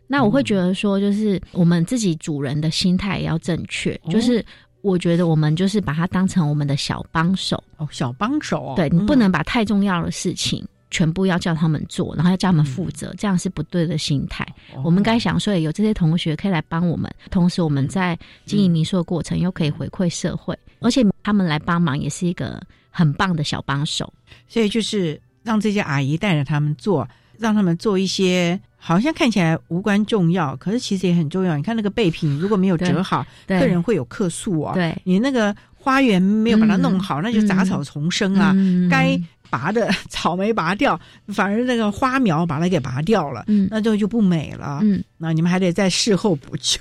[0.08, 3.99] 那我会觉得说，就是我们自己主人的心态也要正确。
[4.10, 4.45] 就是
[4.82, 8.74] 我觉得我们就是把它当成我们的小帮手哦，小帮手。
[8.76, 14.45] 对你不能把太重要的事情全部要叫他们做，然后要叫他们负责，这样是不对的心态。
[14.84, 24.14] 我们该想说，有这些同学可以来帮我们，同时我们在经营民宿的过程又可以回馈社会，而且他们来帮忙也是一个很棒的小帮手。
[24.47, 27.08] 所以就是让这些阿姨带着他们做，
[27.39, 28.60] 让他们做一些。
[28.86, 31.57] 好像看起来无关重要，可是其实也很重要。
[31.57, 34.75] 你看那个备品如果没有折好，客人会有客诉啊。
[34.75, 38.55] 对，你那个花园没有把它弄好，那就杂草丛生啊。
[38.89, 39.19] 该。
[39.47, 46.79] 拔的草没拔掉，反而那个花苗把它给拔掉了，嗯，那就就不美了，嗯，那你们还得在事后补救，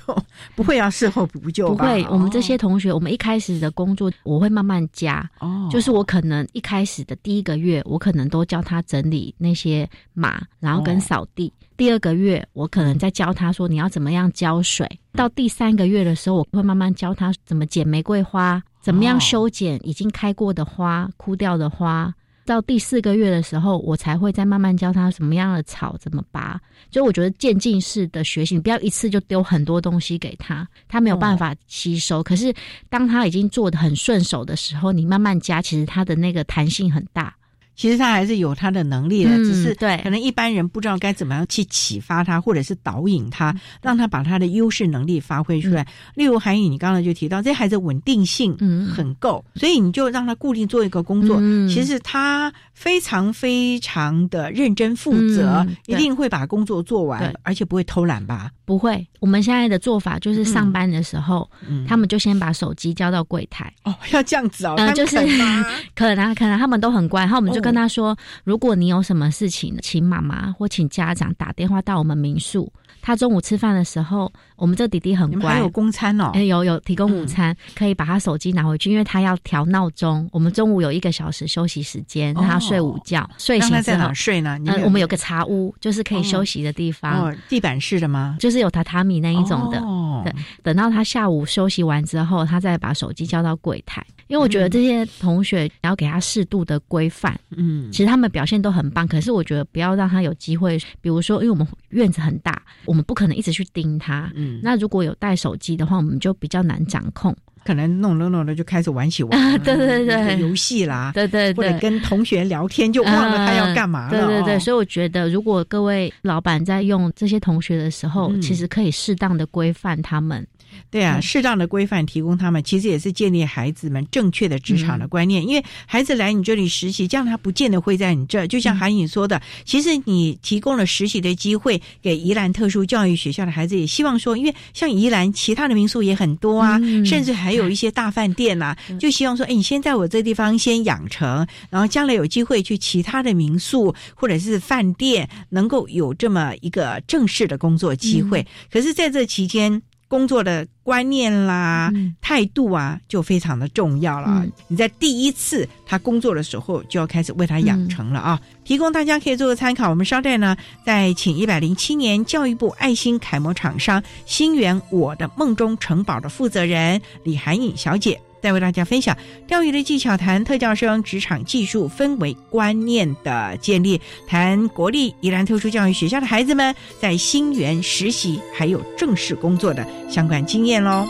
[0.55, 11.53] 不会要事后补救不会，我们这些同学，我们一开始的工作我会慢慢加，哦，就是我可能一开始的第一个月，我可能都教他整理那些马，然后跟扫地。
[11.77, 14.89] 第二个月，我可能在教他说你要怎么样浇水。
[15.13, 22.13] 到第三个月的时候，我会慢慢教他怎么剪玫瑰花，怎么样修剪已经开过的花、枯掉的花。
[22.45, 26.61] 到第四个月的时候，我才会再慢慢教他什么样的草怎么拔。
[26.91, 32.21] 就我觉得渐进式的学习，不要一次就丢很多东西给他，他没有办法吸收。
[32.21, 32.53] 可是
[32.87, 37.35] 当他已经做的很顺手的时候，你慢慢加，其实他的那个弹性很大。
[37.75, 39.99] 其实他还是有他的能力的，嗯只是对。
[40.03, 45.85] 可能一般人不知道该怎么样去启发他，或者是导引他，让他把他的优势能力发挥出来。
[46.15, 48.85] 例如韩颖，你刚才就提到，这孩子稳定性嗯。
[48.87, 51.67] 很够，所以你就让他固定做一个工作，嗯。
[51.67, 58.51] 其实他非常非常的认真负责，嗯一定会把工作做完，而且不会偷懒吧？
[58.65, 61.85] 不会，我们现在的做法就是上班的时候，嗯。
[61.87, 65.15] 他们就先把手机交到柜台，哦，要这样子哦，呃，就是
[65.95, 72.71] 可能啊可能他们都很乖，然后我们就跟哦他说，如果你有什么事情，请妈妈或请家长打电话到我们民宿。
[73.05, 80.27] 他中午吃饭的时候，我们这弟弟很乖有，公餐哦哎，，有有提供午嗯餐，可以把他手机拿回去，因为他要调闹钟。
[80.31, 84.57] 我们中午有一个小时休息时间，让他睡午觉，睡醒在哪，睡呢？
[84.83, 88.37] 我们有个茶屋，就是可以哦休息的地方，哦，地板式的吗？
[88.39, 89.79] 就是有榻榻米那一种的。
[89.79, 90.33] 哦对
[90.63, 94.03] 等到他下午休息完之后，他再把手机交到柜台。
[94.27, 104.31] 因为我觉得这些同学要给他适度的规范，嗯其实他们表现都很棒，可是我觉得不要让他有机会，比如说，因为我们院子很大，我们不可能一直去盯他。
[104.35, 107.35] 嗯，那如果有带手机的话，我们就比较难掌控。
[107.63, 109.31] 可能弄弄弄的就开始玩起玩
[109.63, 114.11] 对对对游戏啦，对对对，或者跟同学聊天就忘了他要干嘛了。
[114.11, 120.45] 对对对，哦所以我觉得，如果各位老板在用这些同学的时候，嗯其实可以适当的规范他们。
[120.89, 125.47] 对啊，适当的规范提供他们，其实也是建立孩子们正确的职场的观念。
[125.47, 128.47] 因为孩子来你这里实习，这样他不见得会在你这儿。
[128.47, 148.45] 就像韩颖说的，其实你提供了实习的机会给宜兰特殊教育学校的孩子，也希望说，因为像宜兰其他的民宿也很多啊，嗯甚至还有一些大饭店呐、 就希望说，哎，你先在我这地方先养成，然后将来有机会去其他的民宿或者是饭店，能够有这么一个正式的工作机会。
[148.71, 154.41] 可是，在这期间，工作的观念啦、嗯态度啊，就非常的重要了。
[154.43, 158.39] 嗯你在第一次他工作的时候，就要开始为他养成了啊。
[158.63, 159.89] 提供大家可以做个参考。
[159.89, 168.19] 我们稍待呢，再请一百零七年教育部爱心楷模厂商新源我的梦中城堡的负责人李涵颖小姐。
[168.45, 169.17] 再为大家分享
[169.47, 181.07] 钓鱼的技巧，谈特教生职场技术氛围观念的建立，谈国立宜兰特殊教育学校的孩子们在新园实习还有正式工作的相关经验喽。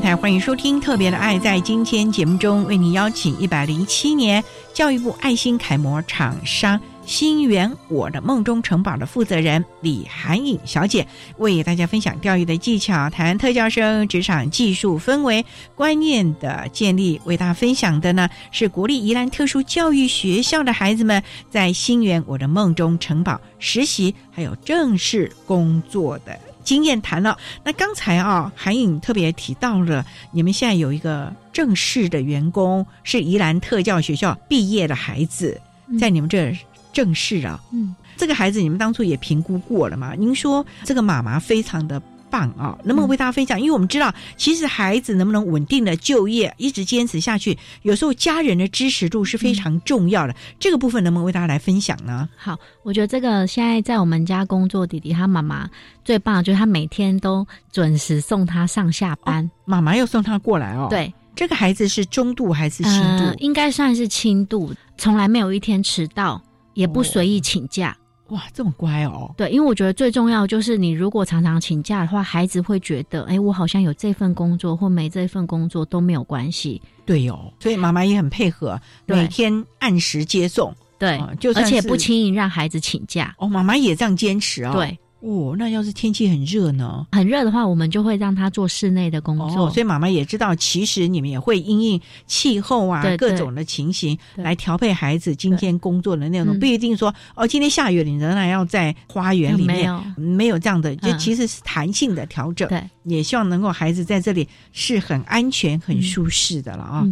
[0.00, 4.42] 电台欢迎收听《特别的爱》，在今天节目中为你邀请一百零七年
[4.72, 15.44] 教育部爱心楷模厂商新源我的梦中城堡的负责人李涵颖小姐，为大家分享钓鱼的技巧，谈特教生职场技术氛围
[15.74, 17.20] 观念的建立。
[17.26, 26.40] 为大家分享的呢是国立宜兰特殊教育学校的孩子们在新源我的梦中城堡实习还有正式工作的。
[26.64, 35.60] 经验谈了，那刚才啊，韩颖特别提到了，你们现在有一个正式的员工是宜兰特教学校毕业的孩子，
[35.98, 36.56] 在你们这儿
[36.92, 40.14] 正式啊，嗯，这个孩子你们当初也评估过了嘛？
[40.14, 42.00] 您说这个妈妈非常的
[42.30, 43.60] 棒啊，能不能为大家分享？
[43.60, 50.34] 因为我们知道，其实孩子能不能稳定的就业，一直坚持下去，有时候家人的支持度是非常重要的。
[50.58, 52.28] 这个部分能不能为大家来分享呢？
[52.36, 55.68] 好，我觉得这个现在在我们家工作，弟弟他妈妈
[56.04, 59.50] 最棒就是他每天都准时送他上下班。
[59.64, 63.24] 妈妈又送他过来哦。，对，这个孩子是中度还是轻度？
[63.24, 66.40] 呃，应该算是轻度，从来没有一天迟到，
[66.74, 67.96] 也不随意请假。
[68.30, 69.32] 哇，这么乖哦！
[69.36, 76.80] 对，因为我觉得最重要就是你如果常常请假的话，孩子会觉得，哎，我好像有这份工作或没这份工作都没有关系。
[77.04, 80.74] 对哦，所以妈妈也很配合，每天按时接送。
[80.98, 83.34] 对，哦就是而且不轻易让孩子请假。
[83.38, 84.72] 哦，妈妈也这样坚持哦。
[84.74, 87.06] 对，哦，那要是天气很热呢？
[87.12, 89.70] 很热的话，我们就会让他做室内的工作。
[89.70, 102.66] 所以妈妈也知道，其实你们也会因应气候啊各种的情形来调配孩子今天工作的内容，不一定说哦，今天下雨了，你仍然要在花园里面，没有这样的，就其实是弹性的调整。
[102.70, 107.06] 对，也希望能够孩子在这里是很安全、很舒适的了啊。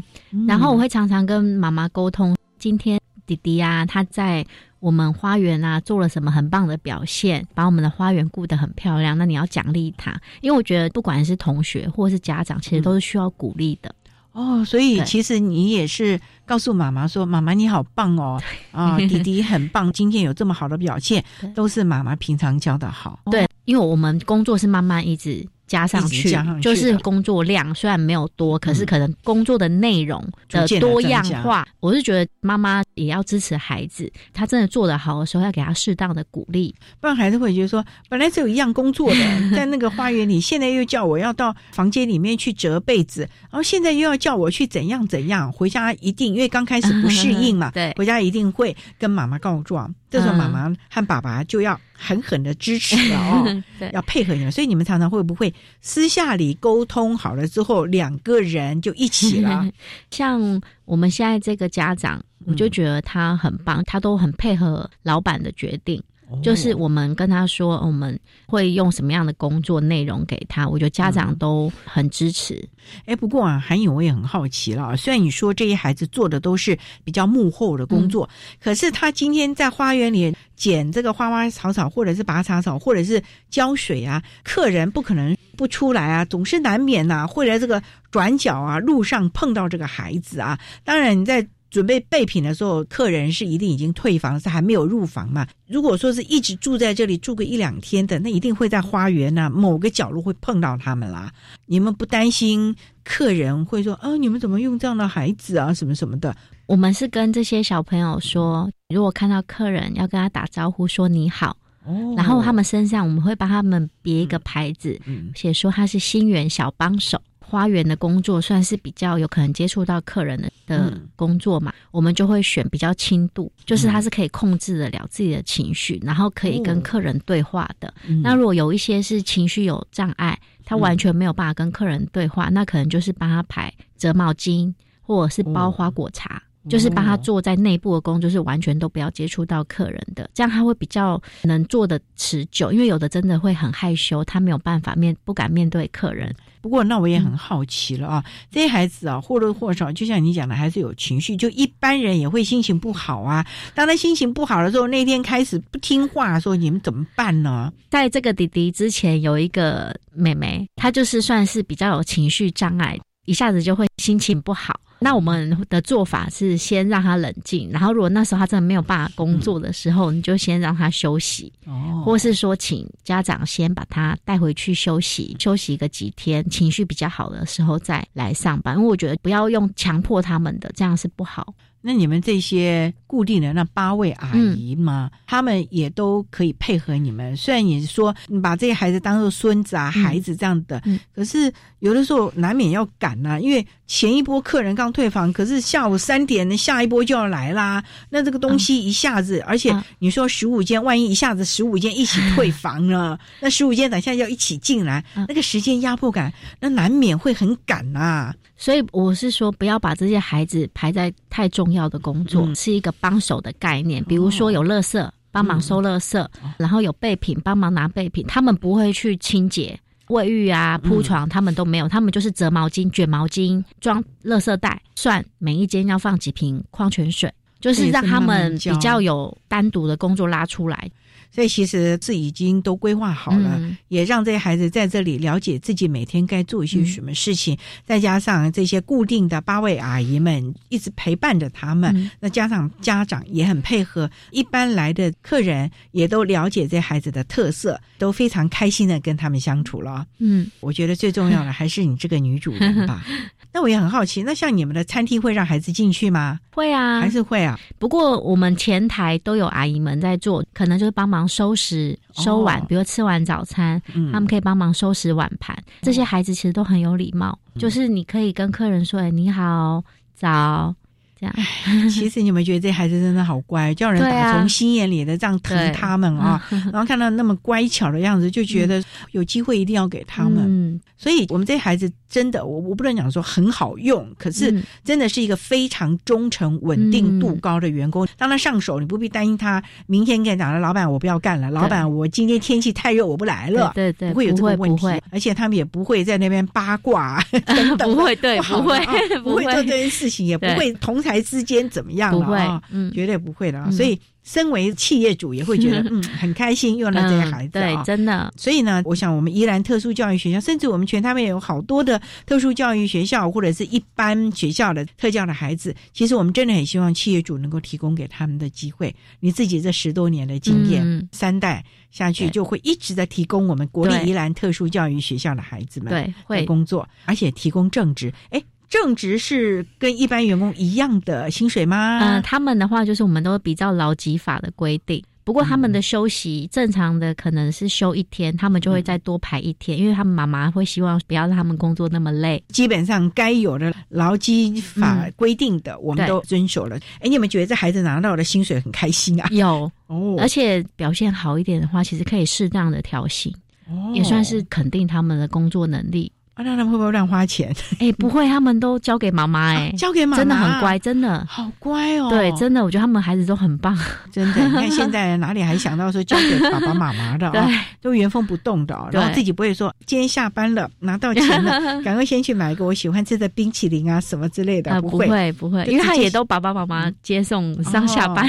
[0.47, 4.47] 然后我会常常跟妈妈沟通，今天弟弟啊，他在。
[4.81, 9.17] 我们花园啊做了什么很棒的表现，把我们的花园顾得很漂亮。
[9.19, 13.95] 那你要奖励他，因为我觉得不管是同学或是家长，其实都是需要鼓励的。
[14.33, 21.25] 哦，所以其实你也是告诉妈妈说：“妈妈你好棒哦，啊，弟弟很棒，今天有这么好的表现，
[21.57, 25.45] 都是妈妈平常教的好。”对，因为我们工作是慢慢一直。
[25.69, 39.21] 加上去，就是工作量虽然没有多，可是可能工作的内容的多样化，我是觉得妈妈也要支持孩子，他真的做得好的时候，要给他适当的鼓励，不然孩子会觉得说，本来只有一样工作的，
[39.55, 49.95] 在那个花园里，现在又叫我要到房间里面去折被子，然后现在又要叫我去怎样怎样，回家一定因为刚开始不适应嘛，对，回家一定会跟妈妈告状。
[50.11, 54.53] 这时候妈妈和爸爸就要狠狠的支持 了哦，要配合你们。
[54.53, 59.69] 所以你们常常会不会私下里沟通好了之后，两个人就一起了？
[60.11, 66.01] 像我们现在这个家长，我就觉得他很棒，他都很配合老板的决定。
[66.43, 72.63] 就是我们跟他说，我们会用什么样的工作内容给他，我觉得家长都很支持。
[73.07, 74.97] 哎，不过啊，韩颖我也很好奇了。
[74.97, 78.29] 虽然你说这些孩子做的都是比较幕后的工作，
[78.61, 90.59] 可是他今天在花园里捡这个花花草草，或者是拔草草，或者是浇水啊，客人不可能不出来啊，总是难免呐，会在这个转角啊路上碰到这个孩子啊。
[90.85, 91.47] 当然你在。
[91.71, 95.47] 准备备品的时候，客人是一定已经退房，是还没有入房嘛？
[95.67, 101.31] 如果说是一直住在这里住个一两天的，那一定会在花园呐某个角落会碰到他们啦。
[101.67, 106.35] 你们不担心客人会说啊，你们怎么用这样的孩子啊，什么什么的？
[106.67, 117.21] 我们是跟这些小朋友说，如果看到客人要跟他打招呼说你好，哦，然后他们身上我们会帮他们别一个牌子，嗯写说他是新源小帮手。
[117.49, 127.93] 花园的工作算是比较有可能接触到客人的的工作嘛，我们就会选比较轻度，就是他是可以控制得了自己的情绪，然后可以跟客人对话的。
[128.23, 136.43] 那如果有一些是情绪有障碍，他完全没有办法跟客人对话，那可能就是帮他排折毛巾，或者是包花果茶。
[136.69, 142.71] 就是帮他做在内部的工作，是完全都不要接触到客人的，这样他会比较能做的持久。
[142.73, 146.35] 因为有的真的会很害羞，他没有办法面不敢面对客人。
[146.61, 151.37] 不过那我也很好奇了啊，这些孩子啊或多或少，就像你讲的，还是有情绪。
[151.37, 153.47] 就一般人也会心情不好啊。
[153.75, 157.73] 当他心情不好的时候，那天开始不听话，说你们怎么办呢？
[157.89, 164.79] 在这个弟弟之前，有一个妹妹，她就是算是比较有情绪障碍，一下子就会心情不好。
[165.01, 178.77] 那我们的做法是先让他冷静，然后如果那时候他真的没有办法工作的时候，你就先让他休息，哦，或是说请家长先把他带回去休息，休息个几天，情绪比较好的时候再来上班。
[178.77, 181.55] 因为我觉得不要用强迫他们的，这样是不好。
[181.81, 187.37] 那你们这些固定的那八位阿姨嘛，他们也都可以配合你们。
[187.37, 190.83] 虽然你说你把这些孩子当做孙子啊、孩子这样的，
[191.15, 197.83] 可是有的时候难免要赶呐，因为前一波客人刚退房，可是下午三点下一波就要来啦。
[198.11, 208.35] 那这个东西一下子，而且你说十五间，万一一下子十五间一起退房了， 那十五间等下要一起进来，那个时间压迫感，那难免会很赶呐。
[208.59, 214.05] 所以我是说，不要把这些孩子排在太重要的工作，是一个帮手的概念。
[214.05, 216.29] 比如说有垃圾，帮忙收垃圾，
[216.59, 218.27] 然后有备品，帮忙拿备品。
[218.27, 219.79] 他们不会去清洁
[220.09, 221.89] 卫浴啊、铺床，他们都没有。
[221.89, 230.91] 他们就是折毛巾、卷毛巾、装垃圾袋，算每一间要放几瓶矿泉水，就是让他们比较有单独的工作拉出来。
[231.31, 237.57] 所以其实是已经都规划好了，也让这些孩子在这里了解自己每天该做一些什么事情。
[237.85, 250.07] 再加上这些固定的八位阿姨们一直陪伴着他们，那加上家长也很配合，一般来的客人也都了解这孩子的特色，都非常开心的跟他们相处了。
[250.19, 253.05] 嗯，我觉得最重要的还是你这个女主人吧。
[253.51, 256.39] 那我也很好奇，那像你们的餐厅会让孩子进去吗？
[256.51, 257.59] 会啊，还是会啊。
[257.79, 263.81] 不过我们前台都有阿姨们在做，可能就是帮忙收拾、收碗，比如吃完早餐，
[264.13, 265.57] 他们可以帮忙收拾碗盘。
[265.81, 269.83] 这些孩子其实都很有礼貌，就是你可以跟客人说：“哎，你好，
[270.15, 270.75] 早。”
[271.19, 271.35] 这样。
[271.91, 276.43] 其实你们觉得这孩子真的好乖，叫人打从心眼里的这样疼他们啊，
[276.73, 280.45] 然后看到那么乖巧的样子，就觉得有机会一定要给他们。
[280.47, 288.07] 嗯，所以我们这孩子真的，我我不能讲说很好用，可是真的是一个非常忠诚、稳定度高的员工。
[288.17, 293.73] 当他上手，你不必担心他明天跟你讲了，老板我不要干了，老板我今天天气太热我不来了。
[293.75, 297.23] 对对，不会有这个问题，而且他们也不会在那边八卦，
[297.79, 298.79] 不会对，不会
[299.23, 299.49] 不会。
[299.49, 303.99] 做这件事情，也不会同台之间怎么样了啊，绝对不会的，所以。
[304.25, 308.31] 身为企业主也会觉得嗯很开心用了这些孩子对，真的。
[308.37, 318.95] 所以呢，我想我们宜兰特殊教育学校，甚至我们全台湾有好多的特殊教育学校或者是一般学校的特教的孩子，其实我们真的很希望企业主能够提供给他们的机会。
[319.21, 328.13] 你自己这十多年的经验，三代下去就会一直在提供我们国立宜兰特殊教育学校的孩子们对会工作，而且提供正职。
[328.29, 328.43] 哎。
[328.69, 332.01] 正职是跟一般员工一样的薪水吗？
[332.03, 342.43] 嗯，他们的话就是我们都比较劳基法的规定，不过他们的休息正常的可能是休一天，他们就会再多排一天，因为他们妈妈会希望不要让他们工作那么累。
[342.49, 346.77] 基本上该有的劳基法规定的，我们都遵守了。
[347.01, 349.29] 哎，你有没有觉得这孩子拿到的薪水很开心啊？
[349.31, 353.33] 有哦，而且表现好一点的话，其实可以适当的调薪，
[353.67, 356.13] 哦也算是肯定他们的工作能力。
[356.45, 357.55] 那他们会不会乱花钱？
[357.81, 362.09] 哎，不会，他们都交给妈妈，哎，交给妈妈，真的很乖，真的好乖哦。
[362.11, 363.77] 对，真的，我觉得他们孩子都很棒，
[364.13, 364.45] 真的。
[364.47, 367.31] 你看现在哪里还想到说交给爸爸妈妈的？
[367.31, 367.41] 对，
[367.83, 374.81] 都原封不动的，然后自己不会说今天下班了拿到钱了，赶快先去买一个我喜欢吃的冰淇淋啊什么之类的。
[374.81, 378.27] 不会，不会，因为他也都爸爸妈妈接送上下班，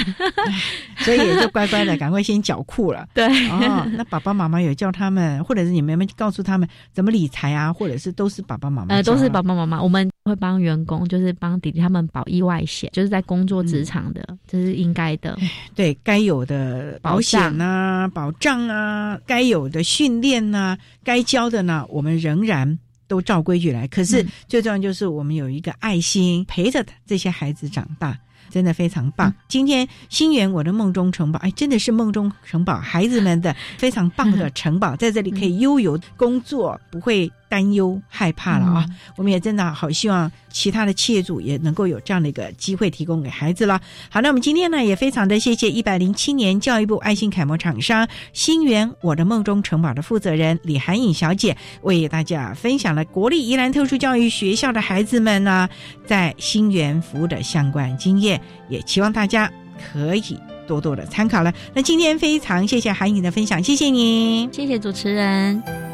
[0.98, 3.08] 所以也就乖乖的赶快先缴库了。
[3.14, 7.72] 对，哦，那爸爸妈妈有叫他们，或者是你们有没有告诉他们怎么理财啊？
[7.72, 8.96] 或者是都是爸爸妈妈。
[8.96, 15.38] 呃，都是爸爸妈妈，我们会帮员工，就是帮弟弟他们保意外险，就是在工作职场的，这是应该的。
[15.76, 23.88] 对，该有的保险啊、保障啊，该有的训练啊，该教的呢，我们仍然都照规矩来。
[23.90, 28.18] 可是最重要就是我们有一个爱心，陪着这些孩子长大。
[28.52, 29.32] 真的非常棒！
[29.48, 38.86] 今天新源我的梦中城堡，哎，真的是梦中城堡，孩子们的非常棒的城堡， 在这里可以悠游工作，不会担忧害怕了啊！
[39.18, 43.82] 我们也真的好希望其他的企业主也能够有这样的一个机会提供给孩子了。
[44.10, 55.68] 好，那我们今天呢也非常的谢谢一百零七年教育部爱心楷模厂商新源我的梦中城堡的负责人李涵颖小姐，为大家分享了国立宜兰特殊教育学校的孩子们呢
[56.06, 58.40] 在新源服务的相关经验。
[58.70, 59.52] 也期望大家
[59.92, 61.52] 可以多多的参考了。
[61.74, 65.89] 那今天非常谢谢韩颖的分享，谢谢你，谢谢主持人。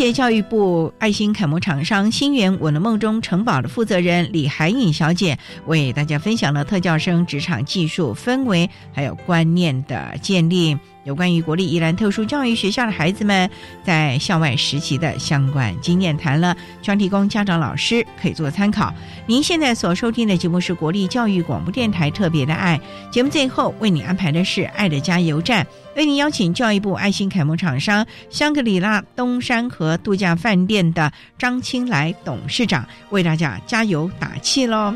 [0.00, 10.78] 谢教育部爱心楷模厂商新源我的梦中城堡的负责人李海颖小姐为大家分享了特教生职场技术氛围还有观念的建立。
[11.04, 13.48] 有关于国立宜兰特殊教育学校的孩子们
[13.82, 18.92] 在校外实习的相关经验谈了，希望提供家长、老师可以做参考。
[19.26, 22.80] 您现在所收听的节目是国立教育广播电台特别的爱
[23.10, 34.94] 节目，最后为你安排的是爱的加油站，为您邀请教育部爱心楷模厂商香格里拉东山河度假饭店的张青来董事长为大家加油打气喽。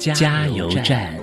[0.00, 1.14] 加油站。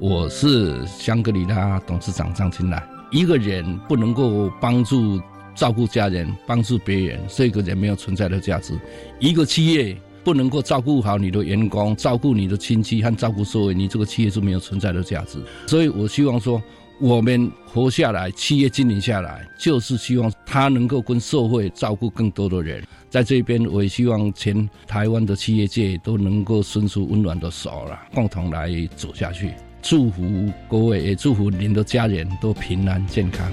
[0.00, 2.82] 我是香格里拉董事长张青来。
[3.10, 5.20] 一个人不能够帮助
[5.54, 8.72] 照顾家人、帮助别人，这个人没有存在的价值。
[9.20, 9.94] 一个企业
[10.24, 15.38] 不能够照顾好你的员工、照顾你的亲戚和照顾社会，你这个企业是没有存在的价值。
[15.66, 16.62] 所以我希望说。
[17.02, 22.80] 我们活下来，企业经营下来，就是希望他能够跟社会照顾更多的人。
[23.10, 29.52] 在这边，我也希望全台湾的企业界都能够伸出温暖的手了，共同来走下去。
[29.82, 30.22] 祝福
[30.70, 33.50] 各位，也祝福您的家人都平安健康。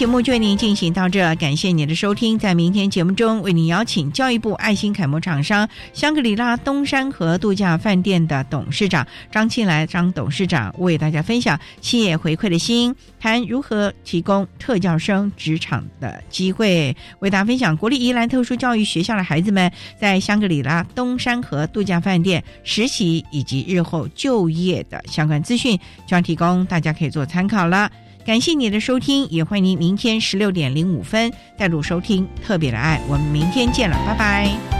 [0.00, 2.38] 节目就为您进行到这，感谢您的收听。
[2.38, 27.92] 在明天节目中，为您邀请教育部爱心楷模厂商香格里拉东山河度假饭店的董事长张庆来张董事长为大家分享企业回馈的心，谈如何提供特教生职场的机会，为大家分享国立宜兰特殊教育学校的孩子们在香格里拉东山河度假饭店实习以及日后就业的相关资讯，将提供大家可以做参考了。
[28.24, 34.79] 感谢你的收听，也欢迎您明天十六点零五分再度收听《特别的爱》，我们明天见了，拜拜。